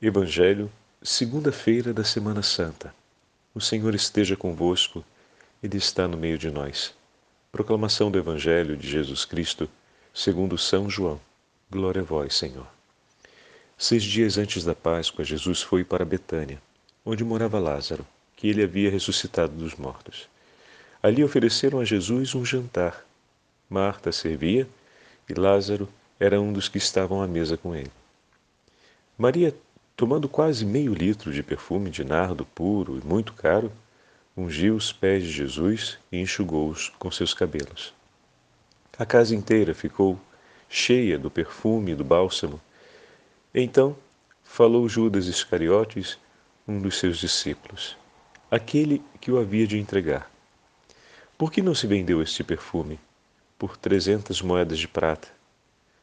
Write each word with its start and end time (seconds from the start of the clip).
Evangelho, 0.00 0.70
segunda-feira 1.02 1.90
da 1.90 2.04
Semana 2.04 2.42
Santa. 2.42 2.94
O 3.54 3.62
Senhor 3.62 3.94
esteja 3.94 4.36
convosco, 4.36 5.02
Ele 5.62 5.78
está 5.78 6.06
no 6.06 6.18
meio 6.18 6.36
de 6.36 6.50
nós. 6.50 6.92
Proclamação 7.50 8.10
do 8.10 8.18
Evangelho 8.18 8.76
de 8.76 8.86
Jesus 8.86 9.24
Cristo, 9.24 9.66
segundo 10.12 10.58
São 10.58 10.90
João. 10.90 11.18
Glória 11.70 12.02
a 12.02 12.04
vós, 12.04 12.34
Senhor. 12.34 12.66
Seis 13.78 14.04
dias 14.04 14.36
antes 14.36 14.64
da 14.64 14.74
Páscoa, 14.74 15.24
Jesus 15.24 15.62
foi 15.62 15.82
para 15.82 16.04
Betânia, 16.04 16.60
onde 17.02 17.24
morava 17.24 17.58
Lázaro, 17.58 18.06
que 18.36 18.50
ele 18.50 18.62
havia 18.62 18.90
ressuscitado 18.90 19.54
dos 19.54 19.76
mortos. 19.76 20.28
Ali 21.02 21.24
ofereceram 21.24 21.80
a 21.80 21.86
Jesus 21.86 22.34
um 22.34 22.44
jantar. 22.44 23.02
Marta 23.66 24.12
servia 24.12 24.68
e 25.26 25.32
Lázaro 25.32 25.88
era 26.20 26.38
um 26.38 26.52
dos 26.52 26.68
que 26.68 26.76
estavam 26.76 27.22
à 27.22 27.26
mesa 27.26 27.56
com 27.56 27.74
ele. 27.74 27.90
Maria 29.16 29.56
Tomando 29.96 30.28
quase 30.28 30.66
meio 30.66 30.92
litro 30.92 31.32
de 31.32 31.42
perfume 31.42 31.88
de 31.88 32.04
nardo 32.04 32.44
puro 32.44 32.98
e 32.98 33.06
muito 33.06 33.32
caro, 33.32 33.72
ungiu 34.36 34.76
os 34.76 34.92
pés 34.92 35.22
de 35.22 35.30
Jesus 35.30 35.98
e 36.12 36.20
enxugou-os 36.20 36.90
com 36.98 37.10
seus 37.10 37.32
cabelos. 37.32 37.94
A 38.98 39.06
casa 39.06 39.34
inteira 39.34 39.74
ficou 39.74 40.20
cheia 40.68 41.18
do 41.18 41.30
perfume 41.30 41.92
e 41.92 41.94
do 41.94 42.04
bálsamo. 42.04 42.60
Então 43.54 43.96
falou 44.44 44.86
Judas 44.86 45.28
Iscariotes, 45.28 46.18
um 46.68 46.78
dos 46.78 46.98
seus 46.98 47.16
discípulos, 47.16 47.96
aquele 48.50 49.02
que 49.18 49.30
o 49.30 49.38
havia 49.38 49.66
de 49.66 49.78
entregar. 49.78 50.30
Por 51.38 51.50
que 51.50 51.62
não 51.62 51.74
se 51.74 51.86
vendeu 51.86 52.20
este 52.20 52.44
perfume 52.44 53.00
por 53.58 53.78
trezentas 53.78 54.42
moedas 54.42 54.78
de 54.78 54.88
prata, 54.88 55.28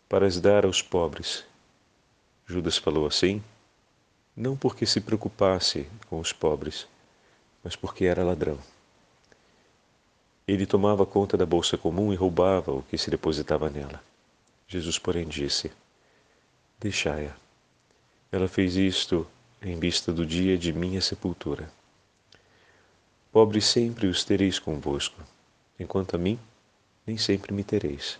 para 0.10 0.26
as 0.26 0.40
dar 0.40 0.66
aos 0.66 0.82
pobres? 0.82 1.46
Judas 2.48 2.76
falou 2.76 3.06
assim 3.06 3.44
não 4.36 4.58
porque 4.58 4.86
se 4.86 5.00
preocupasse 5.00 5.88
com 6.10 6.20
os 6.20 6.34
pobres, 6.34 6.88
mas 7.64 7.76
porque 7.76 8.06
era 8.06 8.24
ladrão. 8.24 8.58
Ele 10.48 10.66
tomava 10.66 11.06
conta 11.06 11.38
da 11.38 11.46
bolsa 11.46 11.78
comum 11.78 12.12
e 12.12 12.16
roubava 12.16 12.72
o 12.72 12.84
que 12.84 12.98
se 12.98 13.10
depositava 13.10 13.70
nela. 13.70 14.04
Jesus, 14.68 14.98
porém, 14.98 15.28
disse: 15.28 15.72
Deixai-a. 16.80 17.34
Ela 18.32 18.48
fez 18.48 18.76
isto 18.76 19.26
em 19.62 19.80
vista 19.80 20.12
do 20.12 20.26
dia 20.26 20.58
de 20.58 20.74
minha 20.74 21.00
sepultura. 21.00 21.72
Pobres 23.32 23.66
sempre 23.66 24.08
os 24.08 24.24
tereis 24.24 24.60
convosco, 24.60 25.22
enquanto 25.80 26.16
a 26.16 26.18
mim, 26.18 26.38
nem 27.06 27.18
sempre 27.18 27.54
me 27.54 27.64
tereis. 27.64 28.20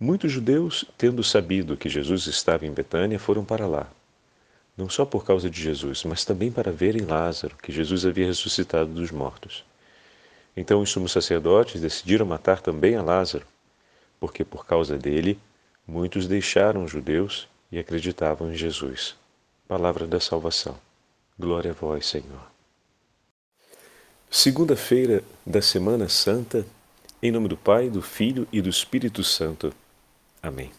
Muitos 0.00 0.32
judeus, 0.32 0.84
tendo 0.96 1.22
sabido 1.22 1.76
que 1.76 1.88
Jesus 1.88 2.26
estava 2.26 2.66
em 2.66 2.72
Betânia, 2.72 3.18
foram 3.18 3.44
para 3.44 3.66
lá 3.66 3.88
não 4.78 4.88
só 4.88 5.04
por 5.04 5.24
causa 5.24 5.50
de 5.50 5.60
Jesus, 5.60 6.04
mas 6.04 6.24
também 6.24 6.52
para 6.52 6.70
verem 6.70 7.04
Lázaro, 7.04 7.56
que 7.60 7.72
Jesus 7.72 8.06
havia 8.06 8.26
ressuscitado 8.26 8.88
dos 8.88 9.10
mortos. 9.10 9.64
Então 10.56 10.80
os 10.80 10.90
sumos 10.90 11.10
sacerdotes 11.10 11.80
decidiram 11.80 12.24
matar 12.24 12.60
também 12.60 12.94
a 12.94 13.02
Lázaro, 13.02 13.44
porque 14.20 14.44
por 14.44 14.64
causa 14.64 14.96
dele 14.96 15.36
muitos 15.84 16.28
deixaram 16.28 16.84
os 16.84 16.92
judeus 16.92 17.48
e 17.72 17.78
acreditavam 17.78 18.52
em 18.52 18.54
Jesus. 18.54 19.16
Palavra 19.66 20.06
da 20.06 20.20
salvação. 20.20 20.78
Glória 21.36 21.72
a 21.72 21.74
vós, 21.74 22.06
Senhor. 22.06 22.48
Segunda-feira 24.30 25.24
da 25.44 25.60
Semana 25.60 26.08
Santa, 26.08 26.64
em 27.20 27.32
nome 27.32 27.48
do 27.48 27.56
Pai, 27.56 27.90
do 27.90 28.00
Filho 28.00 28.46
e 28.52 28.62
do 28.62 28.68
Espírito 28.68 29.24
Santo. 29.24 29.74
Amém. 30.40 30.70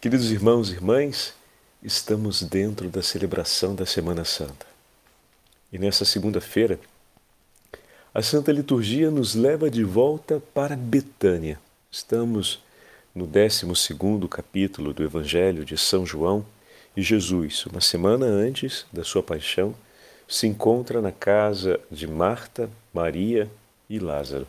Queridos 0.00 0.32
irmãos 0.32 0.70
e 0.70 0.74
irmãs, 0.74 1.37
estamos 1.82 2.42
dentro 2.42 2.88
da 2.88 3.02
celebração 3.02 3.74
da 3.74 3.86
Semana 3.86 4.24
Santa. 4.24 4.66
E 5.72 5.78
nessa 5.78 6.04
segunda-feira, 6.04 6.78
a 8.12 8.20
Santa 8.20 8.50
Liturgia 8.50 9.10
nos 9.10 9.34
leva 9.34 9.70
de 9.70 9.84
volta 9.84 10.42
para 10.52 10.76
Betânia. 10.76 11.58
Estamos 11.90 12.60
no 13.14 13.26
12 13.26 13.66
capítulo 14.28 14.92
do 14.92 15.04
Evangelho 15.04 15.64
de 15.64 15.78
São 15.78 16.04
João 16.04 16.44
e 16.96 17.02
Jesus, 17.02 17.64
uma 17.66 17.80
semana 17.80 18.26
antes 18.26 18.84
da 18.92 19.04
sua 19.04 19.22
paixão, 19.22 19.74
se 20.26 20.46
encontra 20.46 21.00
na 21.00 21.12
casa 21.12 21.78
de 21.90 22.06
Marta, 22.06 22.68
Maria 22.92 23.48
e 23.88 24.00
Lázaro. 24.00 24.46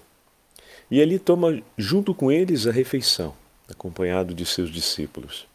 E 0.89 0.99
ali 0.99 1.19
toma 1.19 1.61
junto 1.77 2.13
com 2.13 2.31
eles 2.31 2.65
a 2.65 2.71
refeição, 2.71 3.35
acompanhado 3.69 4.33
de 4.33 4.45
seus 4.45 4.71
discípulos. 4.71 5.47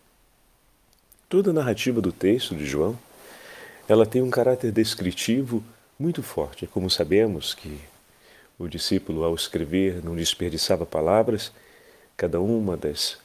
Toda 1.28 1.50
a 1.50 1.54
narrativa 1.54 2.00
do 2.00 2.12
texto 2.12 2.54
de 2.54 2.64
João, 2.66 2.98
ela 3.88 4.06
tem 4.06 4.22
um 4.22 4.30
caráter 4.30 4.70
descritivo 4.70 5.62
muito 5.98 6.22
forte. 6.22 6.66
Como 6.66 6.90
sabemos 6.90 7.54
que 7.54 7.80
o 8.58 8.68
discípulo, 8.68 9.24
ao 9.24 9.34
escrever, 9.34 10.04
não 10.04 10.14
desperdiçava 10.14 10.86
palavras, 10.86 11.52
cada 12.16 12.40
uma 12.40 12.76
das 12.76 13.18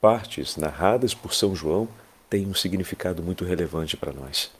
partes 0.00 0.56
narradas 0.56 1.14
por 1.14 1.34
São 1.34 1.54
João 1.54 1.88
tem 2.28 2.46
um 2.46 2.54
significado 2.54 3.22
muito 3.22 3.44
relevante 3.44 3.96
para 3.96 4.12
nós. 4.12 4.50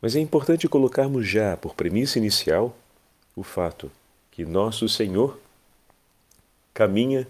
Mas 0.00 0.14
é 0.14 0.20
importante 0.20 0.68
colocarmos 0.68 1.26
já, 1.26 1.56
por 1.56 1.74
premissa 1.74 2.18
inicial, 2.18 2.76
o 3.34 3.42
fato 3.42 3.90
que 4.30 4.44
nosso 4.44 4.88
Senhor 4.88 5.40
caminha 6.74 7.26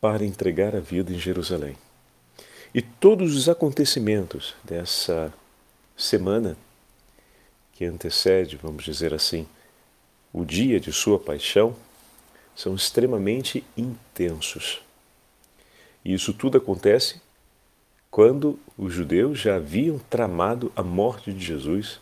para 0.00 0.24
entregar 0.24 0.76
a 0.76 0.80
vida 0.80 1.12
em 1.12 1.18
Jerusalém. 1.18 1.76
E 2.76 2.82
todos 2.82 3.34
os 3.34 3.48
acontecimentos 3.48 4.54
dessa 4.62 5.32
semana 5.96 6.58
que 7.72 7.86
antecede, 7.86 8.58
vamos 8.62 8.84
dizer 8.84 9.14
assim, 9.14 9.48
o 10.30 10.44
dia 10.44 10.78
de 10.78 10.92
sua 10.92 11.18
paixão, 11.18 11.74
são 12.54 12.74
extremamente 12.74 13.64
intensos. 13.78 14.82
E 16.04 16.12
isso 16.12 16.34
tudo 16.34 16.58
acontece 16.58 17.18
quando 18.10 18.58
os 18.76 18.92
judeus 18.92 19.38
já 19.38 19.56
haviam 19.56 19.98
tramado 19.98 20.70
a 20.76 20.82
morte 20.82 21.32
de 21.32 21.42
Jesus 21.42 21.98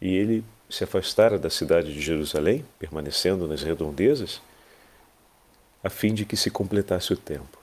e 0.00 0.08
ele 0.16 0.42
se 0.70 0.82
afastara 0.82 1.38
da 1.38 1.50
cidade 1.50 1.92
de 1.92 2.00
Jerusalém, 2.00 2.64
permanecendo 2.78 3.46
nas 3.46 3.62
redondezas, 3.62 4.40
a 5.84 5.90
fim 5.90 6.14
de 6.14 6.24
que 6.24 6.38
se 6.38 6.50
completasse 6.50 7.12
o 7.12 7.18
tempo. 7.18 7.58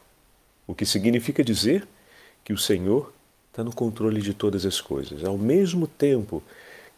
O 0.67 0.75
que 0.75 0.85
significa 0.85 1.43
dizer 1.43 1.87
que 2.43 2.53
o 2.53 2.57
Senhor 2.57 3.13
está 3.49 3.63
no 3.63 3.73
controle 3.73 4.21
de 4.21 4.33
todas 4.33 4.65
as 4.65 4.81
coisas. 4.81 5.23
Ao 5.23 5.37
mesmo 5.37 5.87
tempo 5.87 6.41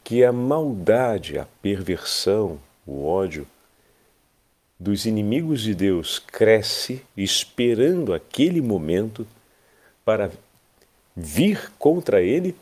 que 0.04 0.24
a 0.24 0.32
maldade, 0.32 1.38
a 1.38 1.46
perversão, 1.62 2.60
o 2.86 3.06
ódio 3.06 3.46
dos 4.80 5.06
inimigos 5.06 5.62
de 5.62 5.76
Deus 5.76 6.20
cresce, 6.20 7.02
esperando 7.16 8.14
aquele 8.14 8.62
momento 8.62 9.28
para 10.04 10.32
vir 11.16 11.72
contra 11.78 12.22
ele, 12.22 12.56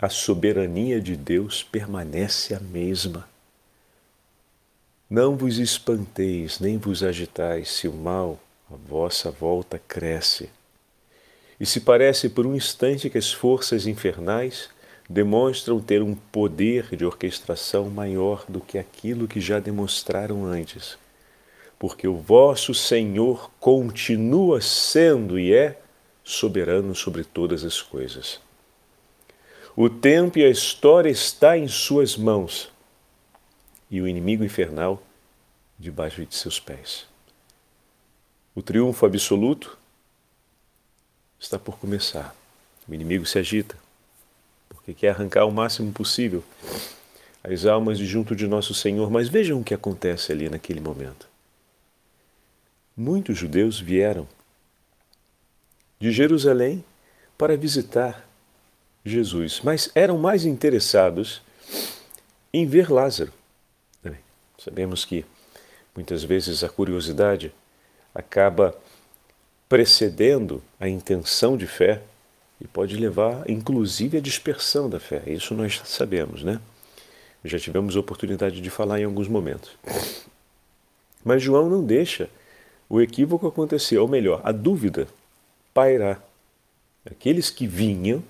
a 0.00 0.08
soberania 0.08 1.00
de 1.00 1.16
Deus 1.16 1.62
permanece 1.62 2.54
a 2.54 2.60
mesma. 2.60 3.28
Não 5.10 5.36
vos 5.36 5.58
espanteis, 5.58 6.60
nem 6.60 6.76
vos 6.76 7.02
agitais, 7.02 7.70
se 7.70 7.88
o 7.88 7.92
mal 7.92 8.38
à 8.70 8.76
vossa 8.76 9.30
volta 9.30 9.80
cresce 9.88 10.50
e 11.60 11.66
se 11.66 11.80
parece 11.80 12.28
por 12.28 12.46
um 12.46 12.54
instante 12.54 13.10
que 13.10 13.18
as 13.18 13.32
forças 13.32 13.86
infernais 13.86 14.70
demonstram 15.08 15.80
ter 15.80 16.02
um 16.02 16.14
poder 16.14 16.94
de 16.94 17.04
orquestração 17.04 17.88
maior 17.88 18.44
do 18.48 18.60
que 18.60 18.78
aquilo 18.78 19.26
que 19.26 19.40
já 19.40 19.58
demonstraram 19.58 20.44
antes, 20.44 20.98
porque 21.78 22.06
o 22.06 22.16
vosso 22.16 22.74
Senhor 22.74 23.50
continua 23.58 24.60
sendo 24.60 25.38
e 25.38 25.52
é 25.52 25.80
soberano 26.22 26.94
sobre 26.94 27.24
todas 27.24 27.64
as 27.64 27.80
coisas. 27.80 28.40
O 29.74 29.88
tempo 29.88 30.38
e 30.38 30.44
a 30.44 30.50
história 30.50 31.08
está 31.08 31.56
em 31.56 31.68
suas 31.68 32.16
mãos 32.16 32.70
e 33.90 34.02
o 34.02 34.08
inimigo 34.08 34.44
infernal 34.44 35.02
debaixo 35.78 36.26
de 36.26 36.34
seus 36.34 36.60
pés. 36.60 37.06
O 38.54 38.60
triunfo 38.60 39.06
absoluto 39.06 39.78
está 41.38 41.58
por 41.58 41.78
começar. 41.78 42.34
O 42.88 42.94
inimigo 42.94 43.26
se 43.26 43.38
agita, 43.38 43.76
porque 44.68 44.94
quer 44.94 45.10
arrancar 45.10 45.44
o 45.44 45.52
máximo 45.52 45.92
possível 45.92 46.42
as 47.42 47.64
almas 47.64 47.98
de 47.98 48.06
junto 48.06 48.34
de 48.34 48.46
nosso 48.46 48.74
Senhor. 48.74 49.10
Mas 49.10 49.28
vejam 49.28 49.60
o 49.60 49.64
que 49.64 49.74
acontece 49.74 50.32
ali 50.32 50.48
naquele 50.48 50.80
momento. 50.80 51.28
Muitos 52.96 53.38
judeus 53.38 53.78
vieram 53.78 54.26
de 56.00 56.10
Jerusalém 56.10 56.84
para 57.36 57.56
visitar 57.56 58.26
Jesus, 59.04 59.60
mas 59.62 59.90
eram 59.94 60.18
mais 60.18 60.44
interessados 60.44 61.40
em 62.52 62.66
ver 62.66 62.90
Lázaro. 62.90 63.32
Sabemos 64.58 65.04
que 65.04 65.24
muitas 65.94 66.24
vezes 66.24 66.64
a 66.64 66.68
curiosidade 66.68 67.52
acaba 68.12 68.76
precedendo 69.68 70.62
a 70.80 70.88
intenção 70.88 71.56
de 71.56 71.66
fé 71.66 72.00
e 72.60 72.66
pode 72.66 72.96
levar, 72.96 73.48
inclusive, 73.48 74.18
à 74.18 74.20
dispersão 74.20 74.88
da 74.88 74.98
fé. 74.98 75.22
Isso 75.26 75.54
nós 75.54 75.80
sabemos, 75.84 76.42
né? 76.42 76.60
Já 77.44 77.58
tivemos 77.58 77.94
oportunidade 77.94 78.60
de 78.60 78.70
falar 78.70 79.00
em 79.00 79.04
alguns 79.04 79.28
momentos. 79.28 79.70
Mas 81.24 81.42
João 81.42 81.68
não 81.68 81.84
deixa 81.84 82.28
o 82.88 83.00
equívoco 83.00 83.46
acontecer, 83.46 83.98
ou 83.98 84.08
melhor, 84.08 84.40
a 84.42 84.50
dúvida 84.50 85.06
pairar. 85.72 86.22
Aqueles 87.08 87.50
que 87.50 87.66
vinham, 87.66 88.22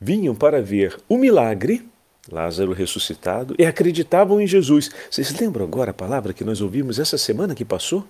vinham 0.00 0.34
para 0.34 0.62
ver 0.62 0.96
o 1.08 1.16
milagre, 1.16 1.86
Lázaro 2.30 2.72
ressuscitado, 2.72 3.54
e 3.58 3.64
acreditavam 3.64 4.40
em 4.40 4.46
Jesus. 4.46 4.90
Vocês 5.10 5.32
lembram 5.40 5.64
agora 5.64 5.90
a 5.90 5.94
palavra 5.94 6.32
que 6.32 6.44
nós 6.44 6.60
ouvimos 6.60 6.98
essa 6.98 7.18
semana 7.18 7.54
que 7.54 7.64
passou? 7.64 8.06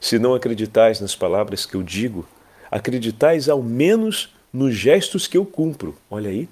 Se 0.00 0.18
não 0.18 0.34
acreditais 0.34 1.00
nas 1.00 1.14
palavras 1.14 1.64
que 1.66 1.74
eu 1.74 1.82
digo, 1.82 2.26
acreditais 2.70 3.48
ao 3.48 3.62
menos 3.62 4.34
nos 4.52 4.74
gestos 4.74 5.26
que 5.26 5.36
eu 5.36 5.44
cumpro. 5.44 5.96
Olha 6.10 6.30
aí, 6.30 6.48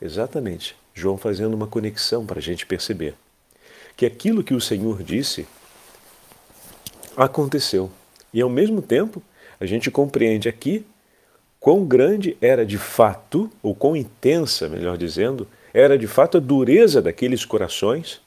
exatamente. 0.00 0.76
João 0.92 1.16
fazendo 1.16 1.54
uma 1.54 1.66
conexão 1.66 2.24
para 2.24 2.38
a 2.38 2.42
gente 2.42 2.66
perceber 2.66 3.14
que 3.96 4.06
aquilo 4.06 4.42
que 4.42 4.54
o 4.54 4.60
Senhor 4.60 5.02
disse 5.02 5.46
aconteceu. 7.16 7.90
E 8.32 8.40
ao 8.40 8.50
mesmo 8.50 8.82
tempo, 8.82 9.22
a 9.60 9.66
gente 9.66 9.90
compreende 9.90 10.48
aqui 10.48 10.84
quão 11.60 11.84
grande 11.84 12.36
era 12.40 12.66
de 12.66 12.76
fato, 12.76 13.50
ou 13.62 13.74
quão 13.74 13.96
intensa, 13.96 14.68
melhor 14.68 14.96
dizendo, 14.96 15.46
era 15.72 15.96
de 15.96 16.06
fato 16.06 16.36
a 16.36 16.40
dureza 16.40 17.00
daqueles 17.00 17.44
corações 17.44 18.20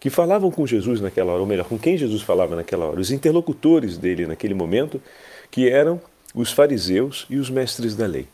que 0.00 0.10
falavam 0.10 0.50
com 0.50 0.66
Jesus 0.66 1.00
naquela 1.00 1.32
hora, 1.32 1.40
ou 1.40 1.46
melhor, 1.46 1.66
com 1.66 1.78
quem 1.78 1.98
Jesus 1.98 2.22
falava 2.22 2.54
naquela 2.54 2.86
hora, 2.86 3.00
os 3.00 3.10
interlocutores 3.10 3.98
dele 3.98 4.26
naquele 4.26 4.54
momento, 4.54 5.02
que 5.50 5.68
eram 5.68 6.00
os 6.34 6.52
fariseus 6.52 7.26
e 7.28 7.36
os 7.36 7.50
mestres 7.50 7.96
da 7.96 8.06
lei, 8.06 8.28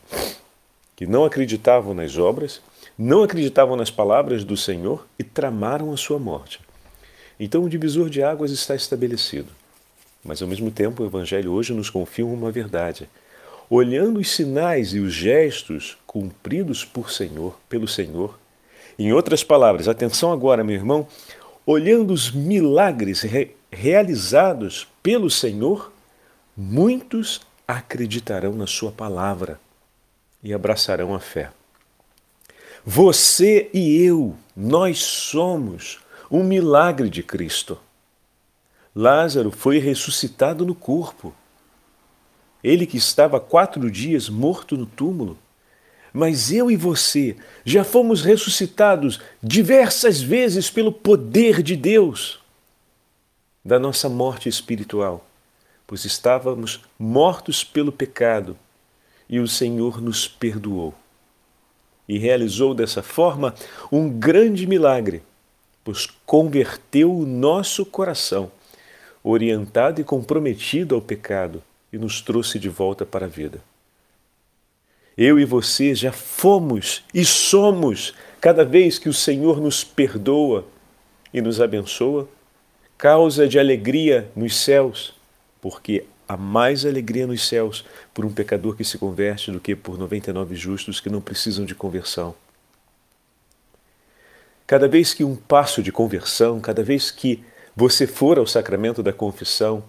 que 0.95 1.05
não 1.07 1.25
acreditavam 1.25 1.93
nas 1.93 2.17
obras, 2.17 2.61
não 2.97 3.23
acreditavam 3.23 3.75
nas 3.75 3.89
palavras 3.89 4.43
do 4.43 4.55
Senhor 4.55 5.05
e 5.17 5.23
tramaram 5.23 5.91
a 5.91 5.97
sua 5.97 6.19
morte. 6.19 6.59
Então 7.39 7.63
o 7.63 7.69
divisor 7.69 8.09
de 8.09 8.21
águas 8.21 8.51
está 8.51 8.75
estabelecido. 8.75 9.49
Mas 10.23 10.41
ao 10.41 10.47
mesmo 10.47 10.71
tempo 10.71 11.03
o 11.03 11.05
Evangelho 11.05 11.51
hoje 11.51 11.73
nos 11.73 11.89
confirma 11.89 12.31
uma 12.31 12.51
verdade. 12.51 13.09
Olhando 13.69 14.19
os 14.19 14.31
sinais 14.31 14.93
e 14.93 14.99
os 14.99 15.13
gestos 15.13 15.97
cumpridos 16.05 16.85
por 16.85 17.11
Senhor, 17.11 17.59
pelo 17.67 17.87
Senhor, 17.87 18.37
em 18.97 19.11
outras 19.11 19.43
palavras, 19.43 19.87
atenção 19.87 20.31
agora, 20.31 20.63
meu 20.63 20.75
irmão, 20.75 21.07
olhando 21.65 22.13
os 22.13 22.31
milagres 22.31 23.21
re 23.21 23.55
realizados 23.71 24.87
pelo 25.03 25.29
Senhor, 25.29 25.91
muitos 26.55 27.41
acreditarão 27.67 28.53
na 28.53 28.65
Sua 28.65 28.89
palavra 28.89 29.59
e 30.41 30.53
abraçarão 30.53 31.13
a 31.13 31.19
fé. 31.19 31.51
Você 32.85 33.69
e 33.73 34.01
eu, 34.01 34.35
nós 34.55 34.99
somos 34.99 35.99
um 36.31 36.43
milagre 36.43 37.09
de 37.09 37.21
Cristo. 37.21 37.77
Lázaro 38.95 39.51
foi 39.51 39.79
ressuscitado 39.79 40.65
no 40.65 40.73
corpo. 40.73 41.33
Ele 42.63 42.85
que 42.85 42.97
estava 42.97 43.39
quatro 43.39 43.91
dias 43.91 44.29
morto 44.29 44.77
no 44.77 44.85
túmulo. 44.85 45.37
Mas 46.15 46.51
eu 46.51 46.71
e 46.71 46.77
você 46.77 47.35
já 47.65 47.83
fomos 47.83 48.23
ressuscitados 48.23 49.19
diversas 49.43 50.21
vezes 50.21 50.69
pelo 50.69 50.91
poder 50.91 51.61
de 51.61 51.75
Deus 51.75 52.39
da 53.63 53.77
nossa 53.77 54.07
morte 54.07 54.47
espiritual 54.47 55.25
pois 55.87 56.05
estávamos 56.05 56.81
mortos 56.97 57.63
pelo 57.63 57.91
pecado 57.91 58.57
e 59.29 59.39
o 59.39 59.47
Senhor 59.47 60.01
nos 60.01 60.27
perdoou. 60.27 60.93
E 62.07 62.17
realizou 62.17 62.73
dessa 62.73 63.01
forma 63.01 63.53
um 63.91 64.09
grande 64.09 64.67
milagre, 64.67 65.23
pois 65.83 66.07
converteu 66.25 67.11
o 67.15 67.25
nosso 67.25 67.85
coração, 67.85 68.51
orientado 69.23 69.99
e 69.99 70.03
comprometido 70.03 70.93
ao 70.93 71.01
pecado, 71.01 71.63
e 71.91 71.97
nos 71.97 72.21
trouxe 72.21 72.59
de 72.59 72.69
volta 72.69 73.05
para 73.05 73.25
a 73.25 73.29
vida. 73.29 73.59
Eu 75.17 75.39
e 75.39 75.45
você 75.45 75.95
já 75.95 76.11
fomos 76.11 77.03
e 77.13 77.23
somos, 77.23 78.13
cada 78.41 78.65
vez 78.65 78.99
que 78.99 79.09
o 79.09 79.13
Senhor 79.13 79.61
nos 79.61 79.83
perdoa 79.83 80.65
e 81.33 81.41
nos 81.41 81.61
abençoa, 81.61 82.27
causa 82.97 83.47
de 83.47 83.57
alegria 83.59 84.29
nos 84.35 84.55
céus 84.55 85.15
porque 85.65 86.05
há 86.27 86.37
mais 86.37 86.85
alegria 86.85 87.25
nos 87.25 87.47
céus 87.47 87.83
por 88.13 88.23
um 88.23 88.31
pecador 88.31 88.75
que 88.75 88.83
se 88.83 88.99
converte 88.99 89.51
do 89.51 89.59
que 89.59 89.75
por 89.75 89.97
99 89.97 90.55
justos 90.55 90.99
que 90.99 91.09
não 91.09 91.19
precisam 91.19 91.65
de 91.65 91.73
conversão. 91.73 92.35
Cada 94.67 94.87
vez 94.87 95.11
que 95.11 95.23
um 95.23 95.35
passo 95.35 95.81
de 95.81 95.91
conversão, 95.91 96.59
cada 96.59 96.83
vez 96.83 97.09
que 97.09 97.43
você 97.75 98.05
for 98.05 98.37
ao 98.37 98.45
sacramento 98.45 99.01
da 99.01 99.11
confissão, 99.11 99.83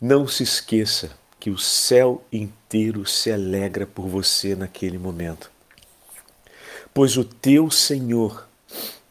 não 0.00 0.26
se 0.26 0.42
esqueça 0.42 1.12
que 1.38 1.50
o 1.50 1.58
céu 1.58 2.24
inteiro 2.32 3.04
se 3.06 3.30
alegra 3.30 3.86
por 3.86 4.06
você 4.06 4.54
naquele 4.54 4.98
momento. 4.98 5.50
Pois 6.92 7.16
o 7.16 7.24
teu 7.24 7.70
Senhor 7.70 8.46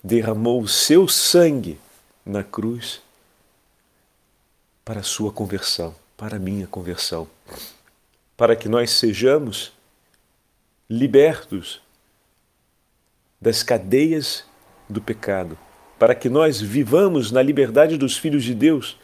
derramou 0.03 0.61
o 0.61 0.67
seu 0.67 1.07
sangue 1.07 1.79
na 2.25 2.43
cruz 2.43 3.01
para 4.83 4.99
a 4.99 5.03
sua 5.03 5.31
conversão, 5.31 5.95
para 6.17 6.35
a 6.35 6.39
minha 6.39 6.67
conversão, 6.67 7.27
para 8.35 8.55
que 8.55 8.67
nós 8.67 8.91
sejamos 8.91 9.71
libertos 10.89 11.81
das 13.39 13.63
cadeias 13.63 14.45
do 14.89 15.01
pecado, 15.01 15.57
para 15.97 16.15
que 16.15 16.29
nós 16.29 16.59
vivamos 16.61 17.31
na 17.31 17.41
liberdade 17.41 17.97
dos 17.97 18.17
filhos 18.17 18.43
de 18.43 18.53
Deus, 18.53 18.97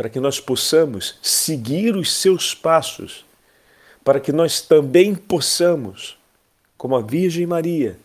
para 0.00 0.08
que 0.08 0.18
nós 0.18 0.40
possamos 0.40 1.18
seguir 1.20 1.94
os 1.94 2.10
seus 2.10 2.54
passos, 2.54 3.22
para 4.02 4.18
que 4.18 4.32
nós 4.32 4.62
também 4.62 5.14
possamos, 5.14 6.16
como 6.78 6.96
a 6.96 7.02
Virgem 7.02 7.44
Maria, 7.44 7.98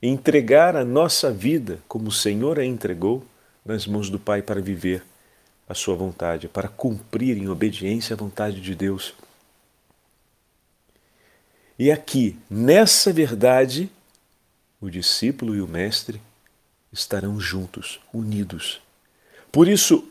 entregar 0.00 0.74
a 0.74 0.82
nossa 0.82 1.30
vida 1.30 1.78
como 1.86 2.08
o 2.08 2.10
Senhor 2.10 2.58
a 2.58 2.64
entregou 2.64 3.22
nas 3.66 3.86
mãos 3.86 4.08
do 4.08 4.18
Pai 4.18 4.40
para 4.40 4.62
viver 4.62 5.04
a 5.68 5.74
sua 5.74 5.94
vontade, 5.94 6.48
para 6.48 6.68
cumprir 6.68 7.36
em 7.36 7.50
obediência 7.50 8.14
a 8.14 8.16
vontade 8.16 8.58
de 8.62 8.74
Deus. 8.74 9.12
E 11.78 11.92
aqui, 11.92 12.34
nessa 12.48 13.12
verdade, 13.12 13.90
o 14.80 14.88
discípulo 14.88 15.54
e 15.54 15.60
o 15.60 15.68
mestre 15.68 16.18
estarão 16.90 17.38
juntos, 17.38 18.00
unidos. 18.10 18.80
Por 19.52 19.68
isso, 19.68 20.10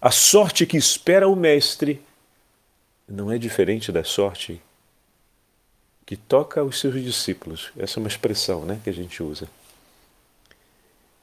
a 0.00 0.10
sorte 0.10 0.64
que 0.66 0.76
espera 0.76 1.28
o 1.28 1.34
mestre 1.34 2.00
não 3.08 3.32
é 3.32 3.38
diferente 3.38 3.90
da 3.90 4.04
sorte 4.04 4.60
que 6.06 6.16
toca 6.16 6.62
os 6.62 6.78
seus 6.78 6.94
discípulos. 7.02 7.70
Essa 7.76 7.98
é 7.98 8.00
uma 8.00 8.08
expressão 8.08 8.64
né, 8.64 8.80
que 8.82 8.88
a 8.88 8.92
gente 8.92 9.22
usa. 9.22 9.48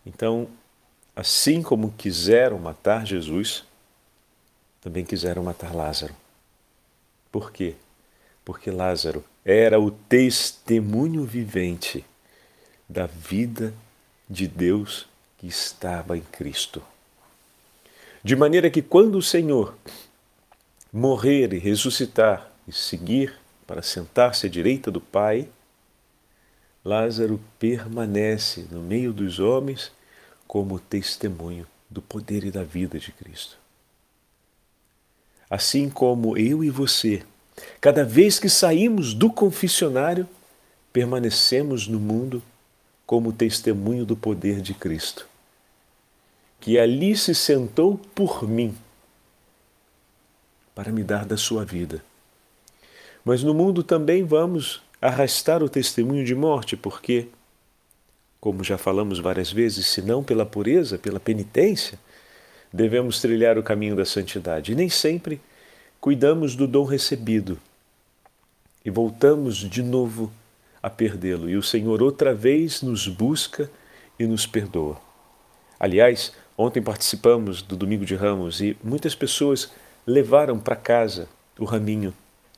Então, 0.05 0.47
assim 1.15 1.63
como 1.63 1.91
quiseram 1.97 2.59
matar 2.59 3.05
Jesus, 3.05 3.63
também 4.81 5.03
quiseram 5.03 5.41
matar 5.41 5.73
Lázaro. 5.73 6.15
Por 7.31 7.51
quê? 7.51 7.75
Porque 8.43 8.69
Lázaro 8.69 9.23
era 9.43 9.79
o 9.79 9.89
testemunho 9.89 11.23
vivente 11.23 12.05
da 12.87 13.07
vida 13.07 13.73
de 14.29 14.47
Deus 14.47 15.07
que 15.37 15.47
estava 15.47 16.17
em 16.17 16.21
Cristo. 16.21 16.83
De 18.25 18.35
maneira 18.35 18.71
que 18.71 18.81
quando 18.81 19.19
o 19.19 19.21
Senhor 19.21 19.77
morrer 20.91 21.53
e 21.53 21.59
ressuscitar 21.59 22.51
e 22.67 22.71
seguir 22.71 23.35
para 23.67 23.83
sentar-se 23.83 24.47
à 24.47 24.49
direita 24.49 24.89
do 24.89 24.99
Pai, 24.99 25.47
Lázaro 26.83 27.39
permanece 27.59 28.65
no 28.71 28.81
meio 28.81 29.13
dos 29.13 29.37
homens 29.37 29.91
como 30.47 30.79
testemunho 30.79 31.67
do 31.87 32.01
poder 32.01 32.43
e 32.45 32.49
da 32.49 32.63
vida 32.63 32.97
de 32.97 33.11
Cristo. 33.11 33.59
Assim 35.47 35.87
como 35.87 36.35
eu 36.35 36.63
e 36.63 36.71
você, 36.71 37.21
cada 37.79 38.03
vez 38.03 38.39
que 38.39 38.49
saímos 38.49 39.13
do 39.13 39.31
confessionário, 39.31 40.27
permanecemos 40.91 41.87
no 41.87 41.99
mundo 41.99 42.41
como 43.05 43.31
testemunho 43.31 44.03
do 44.03 44.15
poder 44.15 44.61
de 44.61 44.73
Cristo, 44.73 45.27
que 46.65 46.79
ali 46.79 47.15
se 47.15 47.35
sentou 47.35 47.95
por 48.15 48.49
mim 48.49 48.75
para 50.73 50.91
me 50.91 51.03
dar 51.03 51.23
da 51.23 51.37
sua 51.37 51.63
vida. 51.63 52.03
Mas 53.23 53.43
no 53.43 53.53
mundo 53.53 53.83
também 53.83 54.23
vamos 54.23 54.81
arrastar 54.99 55.61
o 55.61 55.69
testemunho 55.69 56.25
de 56.25 56.33
morte, 56.33 56.75
porque 56.75 57.27
como 58.41 58.63
já 58.63 58.79
falamos 58.79 59.19
várias 59.19 59.51
vezes, 59.51 59.85
se 59.85 60.01
não 60.01 60.23
pela 60.23 60.43
pureza, 60.43 60.97
pela 60.97 61.19
penitência, 61.19 61.99
devemos 62.73 63.21
trilhar 63.21 63.59
o 63.59 63.63
caminho 63.63 63.95
da 63.95 64.03
santidade. 64.03 64.71
E 64.71 64.75
nem 64.75 64.89
sempre 64.89 65.39
cuidamos 66.01 66.55
do 66.55 66.65
dom 66.65 66.83
recebido 66.83 67.59
e 68.83 68.89
voltamos 68.89 69.57
de 69.57 69.83
novo 69.83 70.33
a 70.81 70.89
perdê-lo. 70.89 71.47
E 71.47 71.57
o 71.57 71.61
Senhor 71.61 72.01
outra 72.01 72.33
vez 72.33 72.81
nos 72.81 73.07
busca 73.07 73.69
e 74.17 74.25
nos 74.25 74.47
perdoa. 74.47 74.99
Aliás, 75.79 76.33
ontem 76.57 76.81
participamos 76.81 77.61
do 77.61 77.75
Domingo 77.75 78.05
de 78.05 78.15
Ramos 78.15 78.61
e 78.61 78.77
muitas 78.83 79.15
pessoas 79.15 79.71
levaram 80.05 80.59
para 80.59 80.75
casa 80.75 81.27
o 81.59 81.65
raminho 81.65 82.13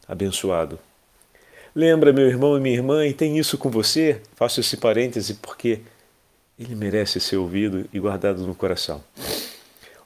abençoado. 0.07 0.79
Lembra, 1.75 2.11
meu 2.11 2.27
irmão 2.27 2.57
e 2.57 2.59
minha 2.59 2.75
irmã, 2.75 3.05
e 3.05 3.13
tem 3.13 3.37
isso 3.37 3.57
com 3.57 3.69
você? 3.69 4.21
Faço 4.35 4.59
esse 4.59 4.77
parêntese 4.77 5.35
porque 5.35 5.81
ele 6.57 6.73
merece 6.73 7.19
ser 7.19 7.37
ouvido 7.37 7.87
e 7.93 7.99
guardado 7.99 8.45
no 8.47 8.55
coração. 8.55 9.03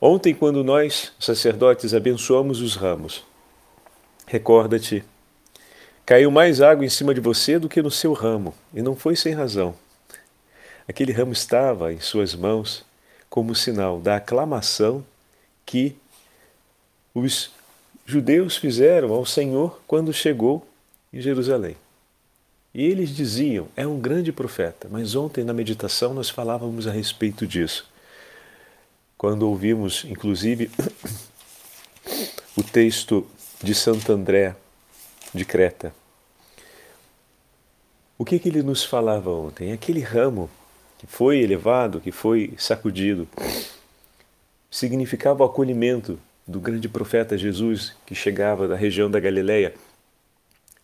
Ontem, 0.02 0.34
quando 0.34 0.64
nós, 0.64 1.14
sacerdotes, 1.20 1.94
abençoamos 1.94 2.60
os 2.60 2.76
ramos, 2.76 3.24
recorda-te, 4.28 5.04
caiu 6.06 6.30
mais 6.30 6.60
água 6.60 6.84
em 6.84 6.90
cima 6.90 7.14
de 7.14 7.22
você 7.22 7.58
do 7.58 7.70
que 7.70 7.82
no 7.82 7.92
seu 7.92 8.12
ramo, 8.12 8.54
e 8.74 8.82
não 8.82 8.96
foi 8.96 9.16
sem 9.16 9.34
razão. 9.34 9.76
Aquele 10.88 11.14
ramo 11.14 11.32
estava 11.32 11.94
em 11.94 12.00
suas 12.02 12.36
mãos 12.36 12.84
como 13.32 13.56
sinal 13.56 13.98
da 13.98 14.18
aclamação 14.18 15.06
que 15.66 15.96
os 17.16 17.50
judeus 18.06 18.58
fizeram 18.58 19.14
ao 19.14 19.26
Senhor 19.26 19.82
quando 19.88 20.12
chegou 20.12 20.68
em 21.14 21.22
Jerusalém. 21.22 21.78
E 22.74 22.84
eles 22.84 23.10
diziam, 23.10 23.70
é 23.74 23.88
um 23.88 24.02
grande 24.02 24.34
profeta, 24.34 24.90
mas 24.92 25.16
ontem 25.16 25.46
na 25.46 25.54
meditação 25.54 26.14
nós 26.14 26.30
falávamos 26.30 26.88
a 26.88 26.92
respeito 26.92 27.48
disso. 27.48 27.90
Quando 29.18 29.44
ouvimos, 29.44 30.04
inclusive, 30.04 30.70
o 32.58 32.64
texto 32.64 33.26
de 33.64 33.74
Santo 33.74 34.12
André 34.12 34.58
de 35.34 35.46
Creta. 35.46 35.96
O 38.18 38.26
que, 38.26 38.38
que 38.40 38.50
ele 38.50 38.62
nos 38.62 38.84
falava 38.84 39.30
ontem? 39.30 39.72
Aquele 39.72 40.02
ramo 40.02 40.50
que 41.02 41.08
foi 41.08 41.40
elevado, 41.40 42.00
que 42.00 42.12
foi 42.12 42.54
sacudido, 42.58 43.28
significava 44.70 45.42
o 45.42 45.48
acolhimento 45.48 46.20
do 46.46 46.60
grande 46.60 46.88
profeta 46.88 47.36
Jesus 47.36 47.96
que 48.06 48.14
chegava 48.14 48.68
da 48.68 48.76
região 48.76 49.10
da 49.10 49.20
Galileia 49.20 49.74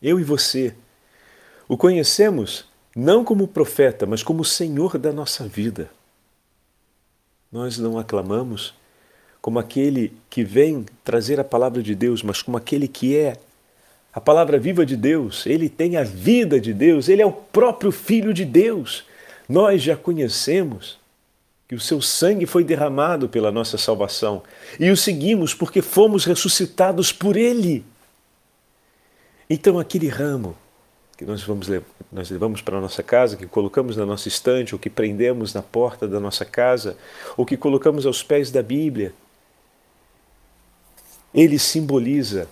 eu 0.02 0.20
e 0.20 0.24
você, 0.24 0.74
o 1.68 1.78
conhecemos 1.78 2.66
não 2.96 3.24
como 3.24 3.48
profeta, 3.48 4.06
mas 4.06 4.24
como 4.24 4.44
Senhor 4.44 4.98
da 4.98 5.12
nossa 5.12 5.48
vida. 5.48 5.90
Nós 7.52 7.78
não 7.78 7.98
aclamamos 7.98 8.74
como 9.42 9.60
aquele 9.60 10.14
que 10.30 10.44
vem 10.44 10.86
trazer 11.04 11.40
a 11.40 11.44
palavra 11.44 11.82
de 11.82 11.96
Deus, 11.96 12.22
mas 12.22 12.42
como 12.42 12.58
aquele 12.58 12.88
que 12.88 13.16
é 13.16 13.38
a 14.12 14.20
palavra 14.20 14.60
viva 14.60 14.86
de 14.86 14.98
Deus, 14.98 15.46
ele 15.46 15.70
tem 15.70 15.96
a 15.96 16.04
vida 16.04 16.60
de 16.60 16.74
Deus, 16.74 17.08
ele 17.08 17.22
é 17.22 17.26
o 17.26 17.32
próprio 17.32 17.92
Filho 17.92 18.34
de 18.34 18.46
Deus. 18.46 19.04
Nós 19.48 19.82
já 19.82 19.96
conhecemos 19.96 21.00
que 21.68 21.76
o 21.76 21.80
seu 21.80 22.02
sangue 22.02 22.46
foi 22.46 22.64
derramado 22.64 23.28
pela 23.28 23.52
nossa 23.52 23.78
salvação 23.78 24.42
e 24.80 24.90
o 24.90 24.98
seguimos 24.98 25.54
porque 25.54 25.82
fomos 25.82 26.26
ressuscitados 26.26 27.12
por 27.12 27.36
ele. 27.36 27.86
Então, 29.50 29.80
aquele 29.80 30.08
ramo 30.08 30.56
que 31.18 31.26
nós, 31.26 31.42
vamos, 31.42 31.68
nós 32.12 32.30
levamos 32.30 32.62
para 32.62 32.78
a 32.78 32.82
nossa 32.82 33.02
casa, 33.02 33.36
que 33.36 33.48
colocamos 33.48 33.98
na 33.98 34.06
nossa 34.06 34.28
estante, 34.28 34.76
ou 34.76 34.80
que 34.80 34.90
prendemos 34.90 35.52
na 35.52 35.64
porta 35.64 36.08
da 36.08 36.20
nossa 36.20 36.46
casa, 36.46 36.96
ou 37.36 37.44
que 37.44 37.58
colocamos 37.58 38.06
aos 38.06 38.22
pés 38.22 38.52
da 38.52 38.62
Bíblia, 38.62 39.14
ele 41.34 41.58
simboliza 41.58 42.48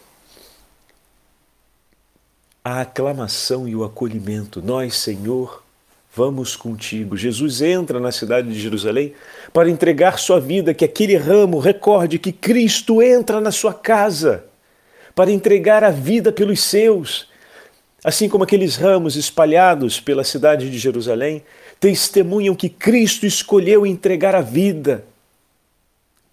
a 2.64 2.82
aclamação 2.82 3.68
e 3.68 3.76
o 3.76 3.84
acolhimento. 3.84 4.64
Nós, 4.64 4.96
Senhor, 4.96 5.64
vamos 6.16 6.56
contigo. 6.56 7.18
Jesus 7.18 7.62
entra 7.62 8.00
na 8.00 8.12
cidade 8.12 8.48
de 8.48 8.60
Jerusalém 8.60 9.14
para 9.52 9.70
entregar 9.70 10.18
sua 10.18 10.40
vida, 10.40 10.74
que 10.74 10.86
aquele 10.86 11.18
ramo 11.18 11.60
recorde 11.60 12.18
que 12.18 12.32
Cristo 12.32 13.02
entra 13.02 13.42
na 13.42 13.52
sua 13.52 13.74
casa 13.74 14.46
para 15.14 15.32
entregar 15.32 15.84
a 15.84 15.90
vida 15.90 16.32
pelos 16.32 16.64
seus. 16.64 17.28
Assim 18.04 18.30
como 18.30 18.46
aqueles 18.46 18.78
ramos 18.78 19.18
espalhados 19.18 20.00
pela 20.00 20.24
cidade 20.24 20.70
de 20.70 20.78
Jerusalém 20.78 21.44
testemunham 21.80 22.56
que 22.56 22.70
Cristo 22.70 23.26
escolheu 23.26 23.86
entregar 23.86 24.36
a 24.36 24.42
vida 24.42 25.04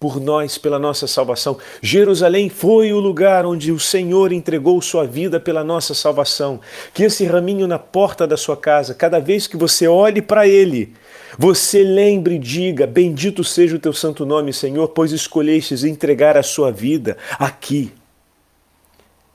por 0.03 0.19
nós, 0.19 0.57
pela 0.57 0.77
nossa 0.77 1.07
salvação. 1.07 1.57
Jerusalém 1.81 2.49
foi 2.49 2.91
o 2.91 2.99
lugar 2.99 3.45
onde 3.45 3.71
o 3.71 3.79
Senhor 3.79 4.33
entregou 4.33 4.81
sua 4.81 5.07
vida 5.07 5.39
pela 5.39 5.63
nossa 5.63 5.93
salvação. 5.93 6.59
Que 6.93 7.03
esse 7.03 7.23
raminho 7.23 7.65
na 7.67 7.79
porta 7.79 8.27
da 8.27 8.35
sua 8.35 8.57
casa, 8.57 8.93
cada 8.93 9.17
vez 9.17 9.47
que 9.47 9.55
você 9.55 9.87
olhe 9.87 10.21
para 10.21 10.45
ele, 10.45 10.93
você 11.39 11.83
lembre 11.83 12.35
e 12.35 12.39
diga: 12.39 12.85
Bendito 12.85 13.45
seja 13.45 13.77
o 13.77 13.79
teu 13.79 13.93
santo 13.93 14.25
nome, 14.25 14.51
Senhor, 14.51 14.89
pois 14.89 15.13
escolhestes 15.13 15.85
entregar 15.85 16.35
a 16.35 16.43
sua 16.43 16.69
vida 16.69 17.15
aqui 17.39 17.89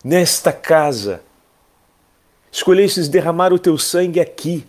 nesta 0.05 0.53
casa. 0.53 1.23
Escolhestes 2.53 3.09
derramar 3.09 3.55
o 3.55 3.59
teu 3.59 3.79
sangue 3.79 4.21
aqui, 4.21 4.67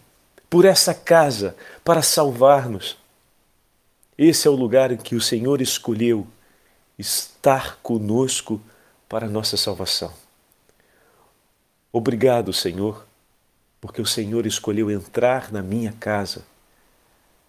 por 0.50 0.64
essa 0.64 0.94
casa, 0.94 1.58
para 1.84 2.02
salvar-nos. 2.02 2.98
Esse 4.22 4.50
é 4.50 4.52
o 4.52 4.56
lugar 4.56 4.92
em 4.92 4.98
que 4.98 5.16
o 5.16 5.22
Senhor 5.22 5.62
escolheu 5.62 6.28
estar 6.98 7.78
conosco 7.82 8.62
para 9.08 9.28
a 9.28 9.30
nossa 9.30 9.56
salvação. 9.56 10.12
Obrigado, 11.90 12.52
Senhor, 12.52 13.08
porque 13.80 14.02
o 14.02 14.06
Senhor 14.06 14.46
escolheu 14.46 14.92
entrar 14.92 15.54
na 15.54 15.64
minha 15.64 15.94
casa 15.98 16.44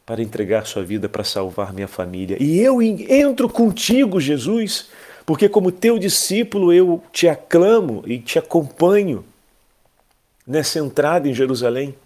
para 0.07 0.23
entregar 0.23 0.65
sua 0.65 0.85
vida 0.85 1.09
para 1.09 1.25
salvar 1.25 1.73
minha 1.73 1.89
família. 1.89 2.37
E 2.41 2.61
eu 2.61 2.81
entro 2.81 3.49
contigo, 3.49 4.21
Jesus, 4.21 4.91
porque, 5.27 5.49
como 5.49 5.73
teu 5.73 5.99
discípulo, 5.99 6.73
eu 6.73 7.03
te 7.11 7.27
aclamo 7.27 8.05
e 8.07 8.21
te 8.21 8.39
acompanho 8.39 9.25
nessa 10.47 10.79
entrada 10.79 11.29
em 11.29 11.35
Jerusalém. 11.35 11.97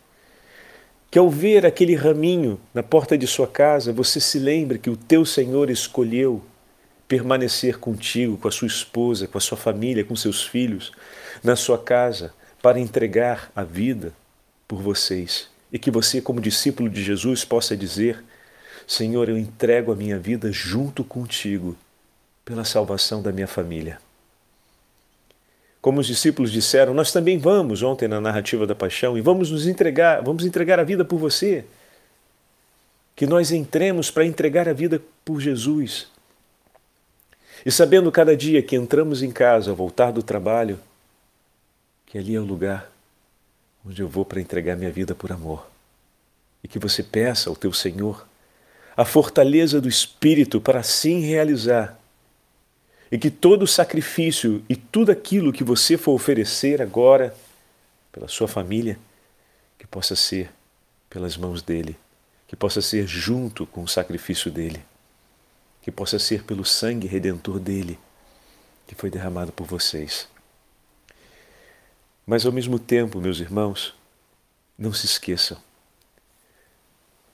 Que 1.14 1.18
ao 1.20 1.30
ver 1.30 1.64
aquele 1.64 1.94
raminho 1.94 2.58
na 2.74 2.82
porta 2.82 3.16
de 3.16 3.24
sua 3.24 3.46
casa, 3.46 3.92
você 3.92 4.18
se 4.18 4.36
lembre 4.36 4.80
que 4.80 4.90
o 4.90 4.96
teu 4.96 5.24
Senhor 5.24 5.70
escolheu 5.70 6.42
permanecer 7.06 7.78
contigo, 7.78 8.36
com 8.36 8.48
a 8.48 8.50
sua 8.50 8.66
esposa, 8.66 9.28
com 9.28 9.38
a 9.38 9.40
sua 9.40 9.56
família, 9.56 10.04
com 10.04 10.16
seus 10.16 10.42
filhos, 10.42 10.90
na 11.40 11.54
sua 11.54 11.78
casa, 11.78 12.34
para 12.60 12.80
entregar 12.80 13.48
a 13.54 13.62
vida 13.62 14.12
por 14.66 14.82
vocês. 14.82 15.48
E 15.72 15.78
que 15.78 15.88
você, 15.88 16.20
como 16.20 16.40
discípulo 16.40 16.90
de 16.90 17.00
Jesus, 17.00 17.44
possa 17.44 17.76
dizer: 17.76 18.24
Senhor, 18.84 19.28
eu 19.28 19.38
entrego 19.38 19.92
a 19.92 19.94
minha 19.94 20.18
vida 20.18 20.50
junto 20.50 21.04
contigo 21.04 21.76
pela 22.44 22.64
salvação 22.64 23.22
da 23.22 23.30
minha 23.30 23.46
família. 23.46 24.00
Como 25.84 26.00
os 26.00 26.06
discípulos 26.06 26.50
disseram, 26.50 26.94
nós 26.94 27.12
também 27.12 27.36
vamos 27.36 27.82
ontem 27.82 28.08
na 28.08 28.18
narrativa 28.18 28.66
da 28.66 28.74
paixão 28.74 29.18
e 29.18 29.20
vamos 29.20 29.50
nos 29.50 29.66
entregar, 29.66 30.22
vamos 30.22 30.42
entregar 30.46 30.80
a 30.80 30.82
vida 30.82 31.04
por 31.04 31.18
você. 31.18 31.62
Que 33.14 33.26
nós 33.26 33.52
entremos 33.52 34.10
para 34.10 34.24
entregar 34.24 34.66
a 34.66 34.72
vida 34.72 35.02
por 35.26 35.42
Jesus. 35.42 36.08
E 37.66 37.70
sabendo 37.70 38.10
cada 38.10 38.34
dia 38.34 38.62
que 38.62 38.74
entramos 38.74 39.22
em 39.22 39.30
casa 39.30 39.72
ao 39.72 39.76
voltar 39.76 40.10
do 40.10 40.22
trabalho, 40.22 40.80
que 42.06 42.16
ali 42.16 42.34
é 42.34 42.40
o 42.40 42.44
lugar 42.44 42.90
onde 43.84 44.00
eu 44.00 44.08
vou 44.08 44.24
para 44.24 44.40
entregar 44.40 44.78
minha 44.78 44.90
vida 44.90 45.14
por 45.14 45.30
amor. 45.30 45.66
E 46.62 46.66
que 46.66 46.78
você 46.78 47.02
peça 47.02 47.50
ao 47.50 47.56
teu 47.56 47.74
Senhor 47.74 48.26
a 48.96 49.04
fortaleza 49.04 49.82
do 49.82 49.88
Espírito 49.90 50.62
para 50.62 50.80
assim 50.80 51.20
realizar 51.20 52.00
e 53.10 53.18
que 53.18 53.30
todo 53.30 53.66
sacrifício 53.66 54.64
e 54.68 54.76
tudo 54.76 55.12
aquilo 55.12 55.52
que 55.52 55.64
você 55.64 55.96
for 55.96 56.12
oferecer 56.12 56.80
agora 56.80 57.34
pela 58.10 58.28
sua 58.28 58.48
família, 58.48 58.98
que 59.78 59.86
possa 59.86 60.16
ser 60.16 60.50
pelas 61.10 61.36
mãos 61.36 61.62
dele, 61.62 61.96
que 62.48 62.56
possa 62.56 62.80
ser 62.80 63.06
junto 63.06 63.66
com 63.66 63.82
o 63.82 63.88
sacrifício 63.88 64.50
dele, 64.50 64.82
que 65.82 65.90
possa 65.90 66.18
ser 66.18 66.44
pelo 66.44 66.64
sangue 66.64 67.06
redentor 67.06 67.58
dele, 67.58 67.98
que 68.86 68.94
foi 68.94 69.10
derramado 69.10 69.52
por 69.52 69.66
vocês. 69.66 70.28
Mas 72.26 72.46
ao 72.46 72.52
mesmo 72.52 72.78
tempo, 72.78 73.20
meus 73.20 73.38
irmãos, 73.38 73.94
não 74.78 74.92
se 74.92 75.06
esqueçam. 75.06 75.58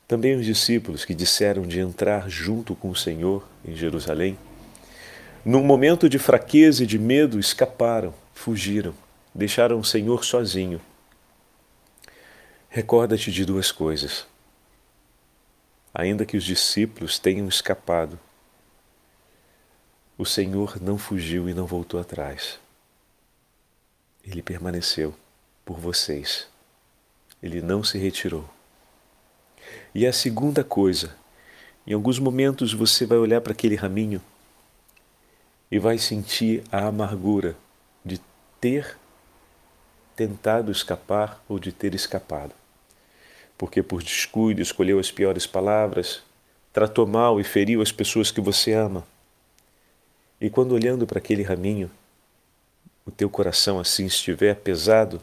Também 0.08 0.34
os 0.34 0.44
discípulos 0.44 1.04
que 1.04 1.14
disseram 1.14 1.62
de 1.62 1.78
entrar 1.78 2.28
junto 2.28 2.74
com 2.74 2.90
o 2.90 2.96
Senhor 2.96 3.46
em 3.64 3.76
Jerusalém 3.76 4.36
num 5.44 5.64
momento 5.64 6.08
de 6.08 6.18
fraqueza 6.18 6.84
e 6.84 6.86
de 6.86 6.98
medo, 6.98 7.38
escaparam, 7.38 8.14
fugiram, 8.34 8.94
deixaram 9.34 9.78
o 9.78 9.84
Senhor 9.84 10.24
sozinho. 10.24 10.80
Recorda-te 12.68 13.32
de 13.32 13.44
duas 13.44 13.72
coisas. 13.72 14.26
Ainda 15.94 16.26
que 16.26 16.36
os 16.36 16.44
discípulos 16.44 17.18
tenham 17.18 17.48
escapado, 17.48 18.18
o 20.16 20.26
Senhor 20.26 20.80
não 20.80 20.98
fugiu 20.98 21.48
e 21.48 21.54
não 21.54 21.66
voltou 21.66 21.98
atrás. 21.98 22.58
ele 24.22 24.42
permaneceu 24.42 25.14
por 25.64 25.80
vocês. 25.80 26.46
Ele 27.42 27.62
não 27.62 27.82
se 27.82 27.96
retirou. 27.96 28.48
E 29.94 30.06
a 30.06 30.12
segunda 30.12 30.62
coisa, 30.62 31.16
em 31.86 31.94
alguns 31.94 32.18
momentos 32.18 32.74
você 32.74 33.06
vai 33.06 33.16
olhar 33.16 33.40
para 33.40 33.52
aquele 33.52 33.74
raminho 33.74 34.20
e 35.70 35.78
vai 35.78 35.98
sentir 35.98 36.64
a 36.72 36.86
amargura 36.86 37.56
de 38.04 38.20
ter 38.60 38.98
tentado 40.16 40.72
escapar 40.72 41.42
ou 41.48 41.58
de 41.58 41.70
ter 41.70 41.94
escapado. 41.94 42.52
Porque 43.56 43.82
por 43.82 44.02
descuido 44.02 44.60
escolheu 44.60 44.98
as 44.98 45.10
piores 45.10 45.46
palavras, 45.46 46.22
tratou 46.72 47.06
mal 47.06 47.40
e 47.40 47.44
feriu 47.44 47.80
as 47.80 47.92
pessoas 47.92 48.30
que 48.30 48.40
você 48.40 48.72
ama. 48.72 49.06
E 50.40 50.50
quando 50.50 50.72
olhando 50.72 51.06
para 51.06 51.18
aquele 51.18 51.42
raminho, 51.42 51.90
o 53.06 53.10
teu 53.10 53.30
coração 53.30 53.78
assim 53.78 54.06
estiver 54.06 54.56
pesado, 54.56 55.22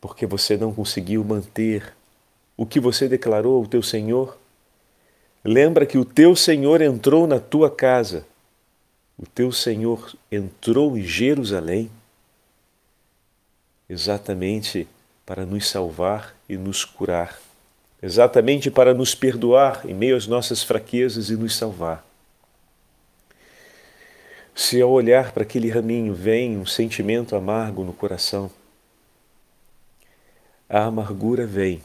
porque 0.00 0.26
você 0.26 0.56
não 0.56 0.72
conseguiu 0.74 1.24
manter 1.24 1.94
o 2.56 2.66
que 2.66 2.78
você 2.78 3.08
declarou 3.08 3.56
ao 3.56 3.66
teu 3.66 3.82
Senhor, 3.82 4.36
lembra 5.42 5.86
que 5.86 5.96
o 5.96 6.04
teu 6.04 6.36
Senhor 6.36 6.80
entrou 6.82 7.26
na 7.26 7.40
tua 7.40 7.70
casa 7.70 8.26
o 9.18 9.26
teu 9.26 9.52
Senhor 9.52 10.14
entrou 10.30 10.98
em 10.98 11.02
Jerusalém 11.02 11.90
exatamente 13.88 14.88
para 15.24 15.46
nos 15.46 15.68
salvar 15.68 16.34
e 16.48 16.56
nos 16.56 16.84
curar, 16.84 17.38
exatamente 18.02 18.70
para 18.70 18.92
nos 18.92 19.14
perdoar 19.14 19.88
em 19.88 19.94
meio 19.94 20.16
às 20.16 20.26
nossas 20.26 20.62
fraquezas 20.62 21.30
e 21.30 21.36
nos 21.36 21.56
salvar. 21.56 22.04
Se 24.54 24.80
ao 24.80 24.90
olhar 24.90 25.32
para 25.32 25.42
aquele 25.42 25.68
raminho 25.68 26.14
vem 26.14 26.56
um 26.56 26.66
sentimento 26.66 27.34
amargo 27.34 27.84
no 27.84 27.92
coração, 27.92 28.50
a 30.68 30.84
amargura 30.84 31.46
vem 31.46 31.82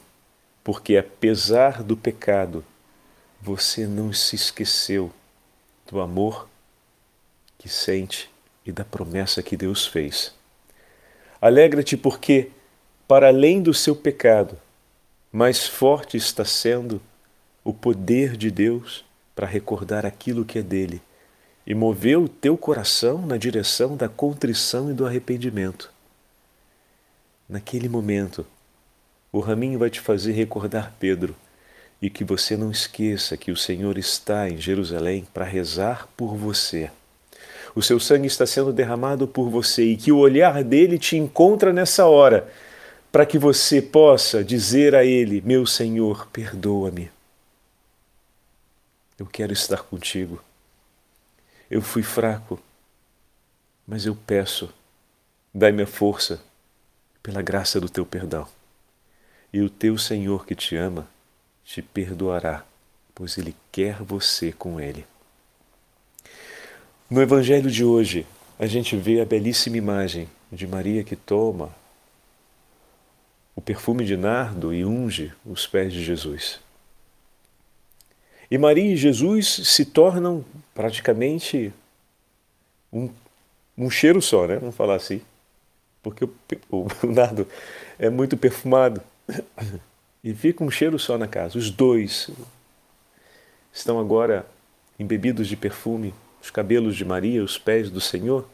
porque, 0.62 0.96
apesar 0.96 1.82
do 1.82 1.96
pecado, 1.96 2.64
você 3.40 3.86
não 3.86 4.12
se 4.12 4.36
esqueceu 4.36 5.10
do 5.90 6.00
amor 6.00 6.49
que 7.60 7.68
sente 7.68 8.30
e 8.64 8.72
da 8.72 8.86
promessa 8.86 9.42
que 9.42 9.54
Deus 9.54 9.86
fez. 9.86 10.34
Alegra-te 11.38 11.94
porque, 11.94 12.50
para 13.06 13.28
além 13.28 13.62
do 13.62 13.74
seu 13.74 13.94
pecado, 13.94 14.58
mais 15.30 15.66
forte 15.66 16.16
está 16.16 16.42
sendo 16.42 17.02
o 17.62 17.74
poder 17.74 18.34
de 18.34 18.50
Deus 18.50 19.04
para 19.34 19.46
recordar 19.46 20.06
aquilo 20.06 20.42
que 20.42 20.58
é 20.58 20.62
dele 20.62 21.02
e 21.66 21.74
mover 21.74 22.16
o 22.16 22.30
teu 22.30 22.56
coração 22.56 23.26
na 23.26 23.36
direção 23.36 23.94
da 23.94 24.08
contrição 24.08 24.90
e 24.90 24.94
do 24.94 25.06
arrependimento. 25.06 25.92
Naquele 27.46 27.90
momento, 27.90 28.46
o 29.30 29.38
raminho 29.38 29.78
vai 29.78 29.90
te 29.90 30.00
fazer 30.00 30.32
recordar 30.32 30.94
Pedro 30.98 31.36
e 32.00 32.08
que 32.08 32.24
você 32.24 32.56
não 32.56 32.70
esqueça 32.70 33.36
que 33.36 33.52
o 33.52 33.56
Senhor 33.56 33.98
está 33.98 34.48
em 34.48 34.56
Jerusalém 34.56 35.28
para 35.34 35.44
rezar 35.44 36.08
por 36.16 36.34
você 36.34 36.90
o 37.74 37.82
seu 37.82 38.00
sangue 38.00 38.26
está 38.26 38.46
sendo 38.46 38.72
derramado 38.72 39.28
por 39.28 39.48
você 39.48 39.84
e 39.84 39.96
que 39.96 40.10
o 40.10 40.18
olhar 40.18 40.62
dele 40.64 40.98
te 40.98 41.16
encontra 41.16 41.72
nessa 41.72 42.06
hora, 42.06 42.50
para 43.12 43.26
que 43.26 43.38
você 43.38 43.80
possa 43.80 44.42
dizer 44.44 44.94
a 44.94 45.04
ele: 45.04 45.40
Meu 45.40 45.66
Senhor, 45.66 46.28
perdoa-me. 46.28 47.10
Eu 49.18 49.26
quero 49.26 49.52
estar 49.52 49.82
contigo. 49.82 50.42
Eu 51.70 51.82
fui 51.82 52.02
fraco, 52.02 52.58
mas 53.86 54.06
eu 54.06 54.16
peço, 54.26 54.72
dai-me 55.54 55.82
a 55.82 55.86
força 55.86 56.40
pela 57.22 57.42
graça 57.42 57.80
do 57.80 57.88
teu 57.88 58.06
perdão. 58.06 58.46
E 59.52 59.60
o 59.60 59.68
teu 59.68 59.98
Senhor 59.98 60.46
que 60.46 60.54
te 60.54 60.76
ama 60.76 61.06
te 61.64 61.82
perdoará, 61.82 62.64
pois 63.14 63.38
ele 63.38 63.54
quer 63.70 64.02
você 64.02 64.52
com 64.52 64.80
ele. 64.80 65.06
No 67.10 67.20
Evangelho 67.20 67.68
de 67.68 67.84
hoje, 67.84 68.24
a 68.56 68.66
gente 68.66 68.94
vê 68.94 69.20
a 69.20 69.24
belíssima 69.24 69.76
imagem 69.76 70.28
de 70.52 70.64
Maria 70.64 71.02
que 71.02 71.16
toma 71.16 71.74
o 73.56 73.60
perfume 73.60 74.04
de 74.04 74.16
nardo 74.16 74.72
e 74.72 74.84
unge 74.84 75.32
os 75.44 75.66
pés 75.66 75.92
de 75.92 76.04
Jesus. 76.04 76.60
E 78.48 78.56
Maria 78.56 78.92
e 78.92 78.96
Jesus 78.96 79.48
se 79.48 79.84
tornam 79.86 80.44
praticamente 80.72 81.72
um, 82.92 83.10
um 83.76 83.90
cheiro 83.90 84.22
só, 84.22 84.46
né? 84.46 84.58
Vamos 84.58 84.76
falar 84.76 84.94
assim. 84.94 85.20
Porque 86.04 86.24
o, 86.24 86.32
o, 86.70 86.86
o 87.02 87.06
nardo 87.10 87.44
é 87.98 88.08
muito 88.08 88.36
perfumado. 88.36 89.02
E 90.22 90.34
fica 90.34 90.62
um 90.62 90.70
cheiro 90.70 90.98
só 90.98 91.16
na 91.16 91.26
casa. 91.26 91.56
Os 91.56 91.70
dois 91.70 92.28
estão 93.72 93.98
agora 93.98 94.46
embebidos 94.98 95.48
de 95.48 95.56
perfume 95.56 96.12
os 96.42 96.50
cabelos 96.50 96.96
de 96.96 97.04
Maria, 97.04 97.42
os 97.42 97.58
pés 97.58 97.90
do 97.90 98.00
Senhor, 98.00 98.46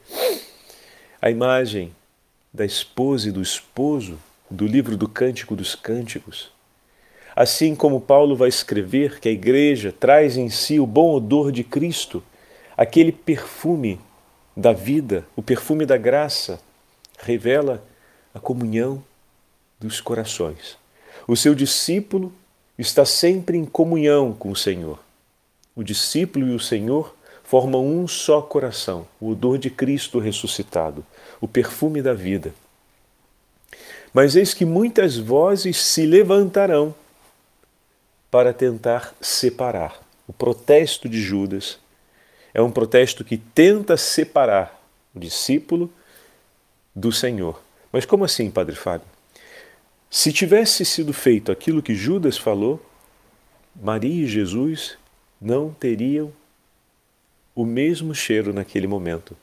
a 1.21 1.31
imagem 1.31 1.95
da 2.53 2.65
esposa 2.65 3.29
e 3.29 3.33
do 3.33 3.43
esposo 3.43 4.19
do 4.51 4.67
livro 4.67 4.97
do 4.97 5.09
Cântico 5.09 5.57
dos 5.57 5.75
Cânticos. 5.75 6.51
Assim 7.35 7.75
como 7.75 8.01
Paulo 8.01 8.35
vai 8.35 8.49
escrever 8.49 9.21
que 9.21 9.29
a 9.29 9.33
igreja 9.33 9.93
traz 9.93 10.37
em 10.37 10.49
si 10.49 10.81
o 10.81 10.87
bom 10.87 11.15
odor 11.15 11.53
de 11.53 11.63
Cristo, 11.63 12.23
aquele 12.77 13.13
perfume 13.13 14.01
da 14.57 14.73
vida, 14.73 15.27
o 15.35 15.43
perfume 15.43 15.85
da 15.85 15.97
graça, 15.97 16.61
revela 17.19 17.85
a 18.33 18.41
comunhão 18.41 19.03
dos 19.81 20.01
corações. 20.01 20.79
O 21.27 21.37
seu 21.37 21.55
discípulo 21.55 22.33
está 22.79 23.05
sempre 23.05 23.57
em 23.57 23.65
comunhão 23.65 24.33
com 24.33 24.51
o 24.51 24.57
Senhor. 24.57 24.99
O 25.75 25.83
discípulo 25.83 26.49
e 26.49 26.55
o 26.55 26.61
Senhor 26.61 27.16
formam 27.47 27.87
um 27.87 28.09
só 28.09 28.43
coração, 28.43 29.07
o 29.21 29.31
odor 29.31 29.57
de 29.57 29.71
Cristo 29.71 30.19
ressuscitado, 30.19 31.07
o 31.41 31.47
perfume 31.47 32.03
da 32.03 32.13
vida. 32.13 32.53
Mas 34.13 34.35
eis 34.35 34.53
que 34.53 34.65
muitas 34.65 35.17
vozes 35.17 35.81
se 35.81 36.05
levantarão 36.05 36.93
para 38.31 38.53
tentar 38.53 39.15
separar. 39.21 40.01
O 40.27 40.33
protesto 40.33 41.09
de 41.09 41.23
Judas 41.23 41.79
é 42.53 42.61
um 42.61 42.71
protesto 42.71 43.25
que 43.25 43.37
tenta 43.37 43.97
separar 43.97 44.83
o 45.15 45.21
discípulo 45.21 45.89
do 46.93 47.13
Senhor. 47.13 47.63
Mas 47.93 48.05
como 48.05 48.25
assim, 48.25 48.51
Padre 48.51 48.75
Fábio? 48.75 49.07
Se 50.11 50.33
tivesse 50.33 50.85
sido 50.85 51.13
feito 51.13 51.53
aquilo 51.53 51.83
que 51.83 51.95
Judas 51.95 52.37
falou, 52.37 52.85
Maria 53.81 54.25
e 54.25 54.27
Jesus 54.27 54.99
não 55.41 55.71
teriam 55.71 56.33
o 57.57 57.65
mesmo 57.65 58.15
cheiro 58.15 58.53
naquele 58.53 58.87
momento. 58.87 59.35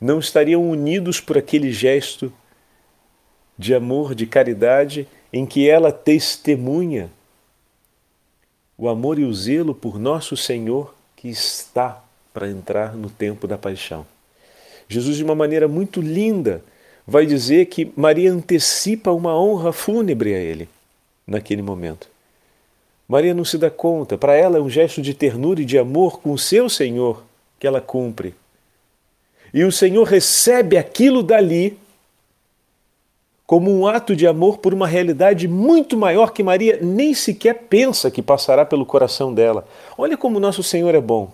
Não 0.00 0.18
estariam 0.18 0.68
unidos 0.68 1.20
por 1.20 1.38
aquele 1.38 1.72
gesto 1.72 2.32
de 3.56 3.72
amor, 3.72 4.14
de 4.14 4.26
caridade, 4.26 5.06
em 5.32 5.46
que 5.46 5.68
ela 5.68 5.92
testemunha 5.92 7.10
o 8.76 8.88
amor 8.88 9.18
e 9.18 9.24
o 9.24 9.32
zelo 9.32 9.74
por 9.74 9.98
nosso 9.98 10.36
Senhor 10.36 10.94
que 11.14 11.28
está 11.28 12.02
para 12.32 12.48
entrar 12.48 12.96
no 12.96 13.08
tempo 13.08 13.46
da 13.46 13.56
paixão. 13.56 14.04
Jesus, 14.88 15.18
de 15.18 15.22
uma 15.22 15.34
maneira 15.34 15.68
muito 15.68 16.00
linda, 16.00 16.64
vai 17.06 17.26
dizer 17.26 17.66
que 17.66 17.92
Maria 17.94 18.32
antecipa 18.32 19.12
uma 19.12 19.38
honra 19.38 19.72
fúnebre 19.72 20.34
a 20.34 20.38
ele 20.38 20.68
naquele 21.26 21.62
momento. 21.62 22.08
Maria 23.06 23.34
não 23.34 23.44
se 23.44 23.58
dá 23.58 23.70
conta, 23.70 24.16
para 24.16 24.34
ela 24.34 24.58
é 24.58 24.60
um 24.60 24.70
gesto 24.70 25.02
de 25.02 25.12
ternura 25.12 25.60
e 25.60 25.64
de 25.64 25.78
amor 25.78 26.20
com 26.20 26.32
o 26.32 26.38
seu 26.38 26.68
Senhor 26.68 27.22
que 27.60 27.66
ela 27.66 27.80
cumpre. 27.80 28.34
E 29.52 29.62
o 29.64 29.70
Senhor 29.70 30.04
recebe 30.04 30.78
aquilo 30.78 31.22
dali 31.22 31.78
como 33.46 33.70
um 33.70 33.86
ato 33.86 34.14
de 34.16 34.26
amor 34.26 34.58
por 34.58 34.72
uma 34.72 34.86
realidade 34.86 35.46
muito 35.46 35.96
maior 35.96 36.32
que 36.32 36.42
Maria 36.42 36.78
nem 36.80 37.12
sequer 37.12 37.64
pensa 37.68 38.10
que 38.10 38.22
passará 38.22 38.64
pelo 38.64 38.86
coração 38.86 39.34
dela. 39.34 39.66
Olha 39.98 40.16
como 40.16 40.40
nosso 40.40 40.62
Senhor 40.62 40.94
é 40.94 41.00
bom. 41.00 41.32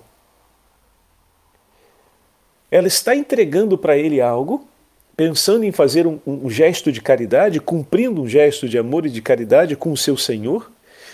Ela 2.71 2.89
está 2.89 3.15
entregando 3.15 3.79
para 3.79 3.97
ele 3.97 4.21
algo, 4.21 4.67
pensando 5.15 5.65
em 5.65 5.73
fazer 5.73 6.07
um, 6.07 6.19
um, 6.27 6.51
gesto 6.51 6.91
de 6.91 7.01
caridade, 7.01 7.61
cumprindo 7.61 8.23
um 8.23 8.29
gesto 8.29 8.69
de 8.69 8.79
amor 8.79 9.07
e 9.07 9.11
de 9.11 9.23
caridade 9.23 9.77
com 9.77 9.93
o 9.93 9.97
seu 9.97 10.17
Senhor, 10.17 10.73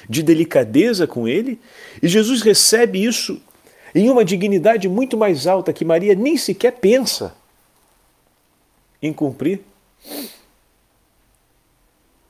de 0.08 0.22
delicadeza 0.22 1.06
com 1.06 1.28
ele, 1.28 1.60
e 2.00 2.08
Jesus 2.08 2.42
recebe 2.42 3.04
isso 3.04 3.40
em 3.94 4.10
uma 4.10 4.24
dignidade 4.24 4.88
muito 4.88 5.16
mais 5.16 5.46
alta 5.46 5.72
que 5.72 5.84
Maria 5.84 6.14
nem 6.14 6.36
sequer 6.36 6.72
pensa 6.72 7.34
em 9.02 9.12
cumprir. 9.12 9.60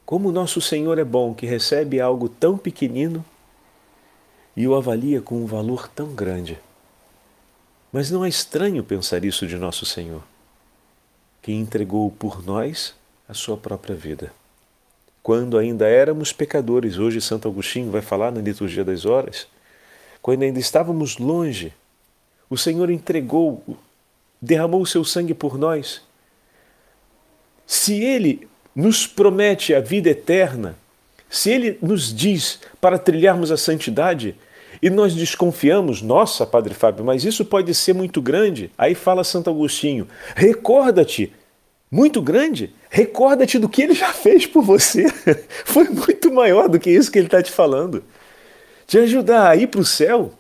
Como 0.05 0.33
nosso 0.33 0.61
Senhor 0.61 0.99
é 0.99 1.05
bom 1.05 1.35
que 1.35 1.47
recebe 1.47 2.01
algo 2.01 2.29
tão 2.29 2.59
pequenino 2.59 3.25
e 4.57 4.67
o 4.67 4.75
avalia 4.75 5.21
com 5.21 5.37
um 5.37 5.47
valor 5.47 5.89
tão 5.89 6.15
grande. 6.15 6.59
Mas 7.93 8.11
não 8.11 8.25
é 8.25 8.29
estranho 8.29 8.83
pensar 8.83 9.25
isso 9.25 9.47
de 9.47 9.57
nosso 9.57 9.87
Senhor. 9.87 10.23
que 11.43 11.53
entregou 11.53 12.09
por 12.11 12.45
nós 12.45 12.95
a 13.29 13.35
sua 13.35 13.57
própria 13.57 13.97
vida. 13.97 14.33
Quando 15.23 15.59
ainda 15.59 15.89
éramos 15.89 16.33
pecadores, 16.33 16.99
hoje 16.99 17.21
Santo 17.21 17.49
Agostinho 17.49 17.91
vai 17.91 18.01
falar 18.01 18.31
na 18.31 18.41
liturgia 18.41 18.85
das 18.85 19.05
horas, 19.05 19.49
quando 20.23 20.45
ainda 20.45 20.61
estávamos 20.61 21.19
longe, 21.19 21.73
o 22.49 22.57
Senhor 22.57 22.91
entregou, 22.91 23.63
derramou 24.41 24.81
o 24.81 24.87
seu 24.87 25.05
sangue 25.05 25.35
por 25.35 25.59
nós. 25.59 26.01
Se 27.67 28.03
Ele 28.03 28.49
nos 28.75 29.07
promete 29.07 29.75
a 29.75 29.81
vida 29.81 30.09
eterna, 30.09 30.77
se 31.29 31.51
Ele 31.51 31.77
nos 31.83 32.15
diz 32.15 32.61
para 32.81 32.99
trilharmos 32.99 33.51
a 33.51 33.57
santidade, 33.57 34.37
e 34.81 34.89
nós 34.89 35.15
desconfiamos, 35.15 36.03
nossa, 36.03 36.47
Padre 36.47 36.75
Fábio, 36.75 37.05
mas 37.05 37.25
isso 37.25 37.45
pode 37.45 37.75
ser 37.75 37.93
muito 37.93 38.23
grande. 38.23 38.71
Aí 38.77 38.95
fala 38.95 39.23
Santo 39.25 39.51
Agostinho: 39.51 40.09
recorda-te, 40.35 41.33
muito 41.91 42.23
grande, 42.23 42.75
recorda-te 42.89 43.59
do 43.59 43.69
que 43.69 43.83
ele 43.83 43.95
já 43.95 44.13
fez 44.13 44.47
por 44.47 44.63
você. 44.63 45.07
Foi 45.65 45.89
muito 45.89 46.33
maior 46.33 46.69
do 46.69 46.81
que 46.81 46.91
isso 46.91 47.11
que 47.11 47.19
ele 47.19 47.27
está 47.27 47.43
te 47.43 47.51
falando. 47.53 48.03
Te 48.93 48.99
ajudar 48.99 49.49
a 49.49 49.57
ir 49.57 49.69
para 49.69 49.81
o 49.81 49.87
céu, 49.87 50.35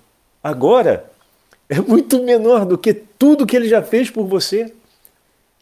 agora, 0.44 1.10
é 1.70 1.80
muito 1.80 2.22
menor 2.22 2.66
do 2.66 2.76
que 2.76 2.92
tudo 2.92 3.46
que 3.46 3.56
ele 3.56 3.66
já 3.66 3.82
fez 3.82 4.10
por 4.10 4.26
você. 4.26 4.74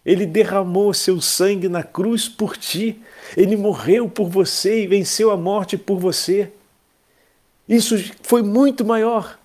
Ele 0.05 0.27
derramou 0.27 0.93
seu 0.93 1.21
sangue 1.21 1.69
na 1.69 1.85
cruz 1.85 2.29
por 2.29 2.57
ti. 2.57 3.01
Ele 3.37 3.57
morreu 3.57 4.09
por 4.09 4.29
você 4.29 4.83
e 4.83 4.89
venceu 4.89 5.31
a 5.31 5.37
morte 5.37 5.79
por 5.79 6.01
você. 6.01 6.51
Isso 7.69 7.97
foi 8.25 8.43
muito 8.43 8.85
maior. 8.85 9.39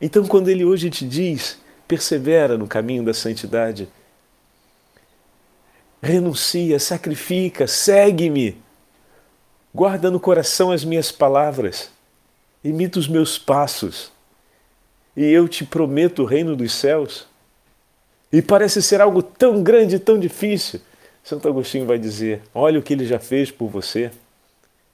Então, 0.00 0.26
quando 0.26 0.48
ele 0.48 0.64
hoje 0.64 0.90
te 0.90 1.06
diz, 1.06 1.60
persevera 1.86 2.58
no 2.58 2.66
caminho 2.66 3.04
da 3.04 3.14
santidade, 3.14 3.88
renuncia, 6.02 6.80
sacrifica, 6.80 7.68
segue-me, 7.68 8.60
guarda 9.74 10.10
no 10.10 10.20
coração 10.20 10.70
as 10.70 10.84
minhas 10.84 11.10
palavras, 11.10 11.90
imita 12.62 12.98
os 12.98 13.08
meus 13.08 13.38
passos, 13.38 14.12
e 15.16 15.24
eu 15.24 15.48
te 15.48 15.64
prometo 15.64 16.22
o 16.22 16.26
reino 16.26 16.56
dos 16.56 16.72
céus. 16.72 17.26
E 18.32 18.40
parece 18.40 18.80
ser 18.82 19.00
algo 19.00 19.22
tão 19.22 19.62
grande, 19.62 19.98
tão 19.98 20.18
difícil. 20.18 20.80
Santo 21.22 21.46
Agostinho 21.46 21.84
vai 21.84 21.98
dizer: 21.98 22.40
olha 22.54 22.78
o 22.78 22.82
que 22.82 22.94
ele 22.94 23.04
já 23.04 23.18
fez 23.18 23.50
por 23.50 23.68
você 23.68 24.10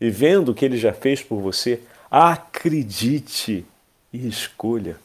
e 0.01 0.11
vendo 0.11 0.51
o 0.51 0.55
que 0.55 0.65
ele 0.65 0.77
já 0.77 0.93
fez 0.93 1.23
por 1.23 1.41
você, 1.41 1.81
acredite 2.11 3.65
e 4.13 4.29
escolha. 4.29 4.97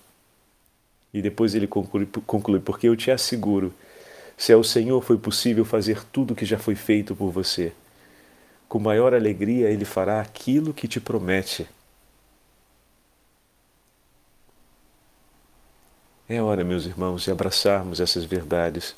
E 1.13 1.21
depois 1.21 1.53
ele 1.55 1.67
conclui, 1.67 2.07
conclui, 2.25 2.59
porque 2.59 2.88
eu 2.88 2.95
te 2.95 3.12
asseguro, 3.12 3.73
se 4.38 4.51
ao 4.51 4.63
Senhor 4.63 5.01
foi 5.01 5.17
possível 5.17 5.63
fazer 5.63 6.03
tudo 6.12 6.31
o 6.31 6.36
que 6.36 6.45
já 6.45 6.57
foi 6.57 6.75
feito 6.75 7.15
por 7.15 7.31
você, 7.31 7.71
com 8.73 8.79
maior 8.79 9.13
alegria 9.13 9.69
ele 9.69 9.86
fará 9.86 10.19
aquilo 10.19 10.73
que 10.73 10.88
te 10.88 10.99
promete. 10.99 11.69
É 16.27 16.41
hora, 16.41 16.63
meus 16.63 16.88
irmãos, 16.88 17.21
de 17.21 17.29
abraçarmos 17.29 17.99
essas 17.99 18.25
verdades, 18.25 18.95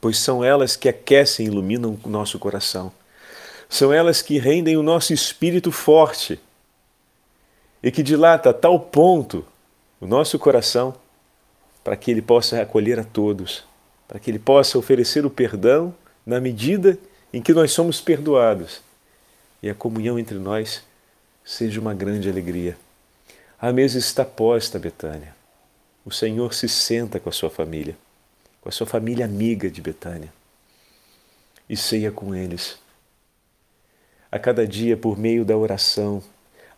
pois 0.00 0.18
são 0.18 0.42
elas 0.42 0.74
que 0.74 0.88
aquecem 0.88 1.46
e 1.46 1.48
iluminam 1.48 1.96
o 2.02 2.08
nosso 2.08 2.40
coração 2.40 2.92
são 3.68 3.92
elas 3.92 4.20
que 4.20 4.40
rendem 4.40 4.76
o 4.76 4.82
nosso 4.82 5.12
espírito 5.12 5.70
forte 5.70 6.40
e 7.80 7.90
que 7.92 8.02
dilata 8.02 8.50
a 8.50 8.52
tal 8.52 8.80
ponto 8.80 9.46
o 10.00 10.08
nosso 10.08 10.40
coração 10.40 10.92
para 11.84 11.96
que 11.96 12.10
ele 12.10 12.20
possa 12.20 12.60
acolher 12.60 12.98
a 12.98 13.04
todos, 13.04 13.62
para 14.08 14.18
que 14.18 14.28
ele 14.28 14.40
possa 14.40 14.76
oferecer 14.76 15.24
o 15.24 15.30
perdão 15.30 15.94
na 16.26 16.40
medida 16.40 16.98
em 17.32 17.40
que 17.40 17.52
nós 17.52 17.72
somos 17.72 18.00
perdoados 18.00 18.80
e 19.62 19.70
a 19.70 19.74
comunhão 19.74 20.18
entre 20.18 20.38
nós 20.38 20.82
seja 21.44 21.80
uma 21.80 21.94
grande 21.94 22.28
alegria. 22.28 22.76
A 23.60 23.72
mesa 23.72 23.98
está 23.98 24.24
posta, 24.24 24.78
Betânia. 24.78 25.34
O 26.04 26.10
Senhor 26.10 26.52
se 26.52 26.68
senta 26.68 27.20
com 27.20 27.28
a 27.28 27.32
sua 27.32 27.48
família, 27.48 27.96
com 28.60 28.68
a 28.68 28.72
sua 28.72 28.86
família 28.86 29.24
amiga 29.24 29.70
de 29.70 29.80
Betânia, 29.80 30.32
e 31.68 31.76
ceia 31.76 32.10
com 32.10 32.34
eles 32.34 32.82
a 34.32 34.38
cada 34.38 34.66
dia 34.66 34.96
por 34.96 35.18
meio 35.18 35.44
da 35.44 35.54
oração, 35.54 36.22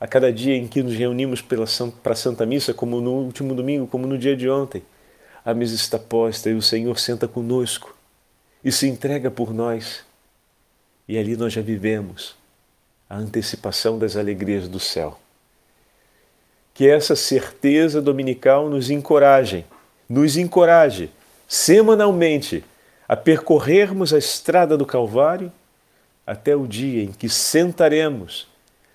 a 0.00 0.08
cada 0.08 0.32
dia 0.32 0.56
em 0.56 0.66
que 0.66 0.82
nos 0.82 0.92
reunimos 0.92 1.40
para 1.40 1.62
a 1.62 2.16
Santa 2.16 2.44
Missa, 2.44 2.74
como 2.74 3.00
no 3.00 3.12
último 3.12 3.54
domingo, 3.54 3.86
como 3.86 4.08
no 4.08 4.18
dia 4.18 4.36
de 4.36 4.50
ontem. 4.50 4.82
A 5.44 5.54
mesa 5.54 5.76
está 5.76 5.96
posta 5.96 6.50
e 6.50 6.54
o 6.54 6.60
Senhor 6.60 6.98
senta 6.98 7.28
conosco 7.28 7.96
e 8.64 8.72
se 8.72 8.88
entrega 8.88 9.30
por 9.30 9.54
nós. 9.54 10.04
E 11.08 11.18
ali 11.18 11.36
nós 11.36 11.52
já 11.52 11.60
vivemos 11.60 12.34
a 13.08 13.16
antecipação 13.16 13.98
das 13.98 14.16
alegrias 14.16 14.68
do 14.68 14.80
céu. 14.80 15.18
Que 16.72 16.88
essa 16.88 17.14
certeza 17.14 18.00
dominical 18.00 18.68
nos 18.68 18.90
encoraje, 18.90 19.64
nos 20.08 20.36
encoraje 20.36 21.10
semanalmente 21.46 22.64
a 23.06 23.16
percorrermos 23.16 24.12
a 24.12 24.18
estrada 24.18 24.76
do 24.76 24.86
Calvário 24.86 25.52
até 26.26 26.56
o 26.56 26.66
dia 26.66 27.02
em 27.02 27.12
que 27.12 27.28
sentaremos 27.28 28.48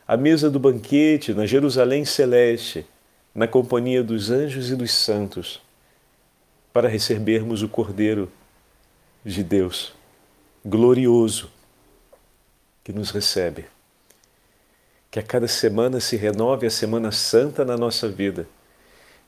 à 0.08 0.18
mesa 0.18 0.50
do 0.50 0.60
banquete 0.60 1.34
na 1.34 1.46
Jerusalém 1.46 2.04
celeste, 2.04 2.86
na 3.34 3.48
companhia 3.48 4.04
dos 4.04 4.32
anjos 4.32 4.72
e 4.72 4.76
dos 4.76 4.92
santos, 4.92 5.62
para 6.74 6.90
recebermos 6.90 7.62
o 7.62 7.70
Cordeiro 7.70 8.32
de 9.24 9.44
Deus, 9.44 9.94
glorioso, 10.66 11.50
que 12.84 12.94
nos 12.94 13.12
recebe. 13.12 13.66
Que 15.12 15.20
a 15.20 15.24
cada 15.24 15.48
semana 15.48 16.00
se 16.00 16.16
renove 16.16 16.68
a 16.68 16.72
Semana 16.72 17.12
Santa 17.12 17.66
na 17.66 17.78
nossa 17.78 18.08
vida. 18.08 18.48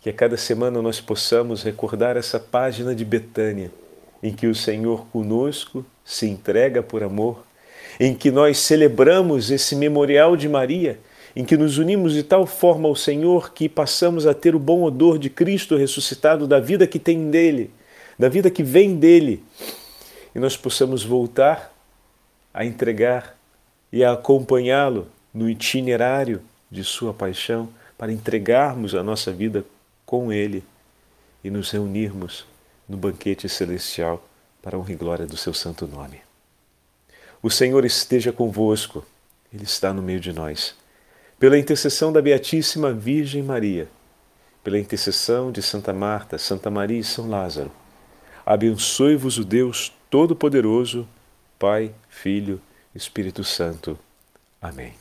Que 0.02 0.10
a 0.10 0.14
cada 0.14 0.38
semana 0.38 0.82
nós 0.82 1.00
possamos 1.00 1.64
recordar 1.64 2.18
essa 2.18 2.40
página 2.40 2.94
de 2.94 3.06
Betânia, 3.06 3.72
em 4.22 4.34
que 4.34 4.48
o 4.48 4.56
Senhor 4.56 5.06
conosco 5.08 5.86
se 6.04 6.28
entrega 6.28 6.82
por 6.82 7.04
amor 7.04 7.44
em 8.00 8.14
que 8.14 8.32
nós 8.32 8.58
celebramos 8.58 9.52
esse 9.52 9.76
memorial 9.76 10.36
de 10.36 10.48
Maria, 10.48 11.00
em 11.36 11.46
que 11.46 11.56
nos 11.56 11.78
unimos 11.78 12.14
de 12.14 12.24
tal 12.24 12.46
forma 12.46 12.88
ao 12.88 12.96
Senhor 12.96 13.54
que 13.54 13.70
passamos 13.70 14.28
a 14.28 14.34
ter 14.34 14.56
o 14.56 14.60
bom 14.60 14.84
odor 14.84 15.18
de 15.18 15.30
Cristo 15.30 15.78
ressuscitado, 15.78 16.48
da 16.48 16.60
vida 16.60 16.86
que 16.88 17.00
tem 17.00 17.30
dele, 17.30 17.72
da 18.18 18.28
vida 18.28 18.50
que 18.50 18.64
vem 18.64 18.96
dele, 18.96 19.44
e 20.34 20.40
nós 20.40 20.58
possamos 20.58 21.04
voltar 21.04 21.74
a 22.54 22.66
entregar 22.66 23.38
e 23.92 24.04
a 24.04 24.14
acompanhá-lo 24.14 25.08
no 25.34 25.50
itinerário 25.50 26.42
de 26.70 26.84
Sua 26.84 27.14
paixão, 27.14 27.70
para 27.98 28.12
entregarmos 28.12 28.96
a 28.96 29.04
nossa 29.04 29.32
vida 29.32 29.64
com 30.06 30.32
Ele 30.32 30.64
e 31.44 31.50
nos 31.50 31.70
reunirmos 31.70 32.46
no 32.90 32.98
banquete 32.98 33.48
celestial 33.48 34.28
para 34.62 34.76
a 34.76 34.80
honra 34.80 34.94
e 34.94 34.96
glória 34.96 35.28
do 35.28 35.38
Seu 35.38 35.54
santo 35.54 35.86
nome. 35.86 36.22
O 37.44 37.50
Senhor 37.50 37.86
esteja 37.86 38.32
convosco, 38.32 39.06
Ele 39.54 39.64
está 39.64 39.94
no 39.94 40.02
meio 40.02 40.20
de 40.20 40.34
nós. 40.34 40.76
Pela 41.40 41.58
intercessão 41.58 42.12
da 42.12 42.22
Beatíssima 42.22 42.94
Virgem 42.94 43.44
Maria, 43.44 43.88
pela 44.64 44.80
intercessão 44.80 45.52
de 45.52 45.62
Santa 45.62 45.92
Marta, 45.92 46.38
Santa 46.38 46.70
Maria 46.70 47.00
e 47.00 47.04
São 47.04 47.30
Lázaro, 47.30 47.72
abençoe-vos 48.46 49.38
o 49.38 49.44
Deus 49.44 49.92
Todo-Poderoso, 50.10 51.08
Pai, 51.58 51.92
Filho, 52.10 52.62
Espírito 52.94 53.44
Santo. 53.44 53.98
Amém. 54.62 55.01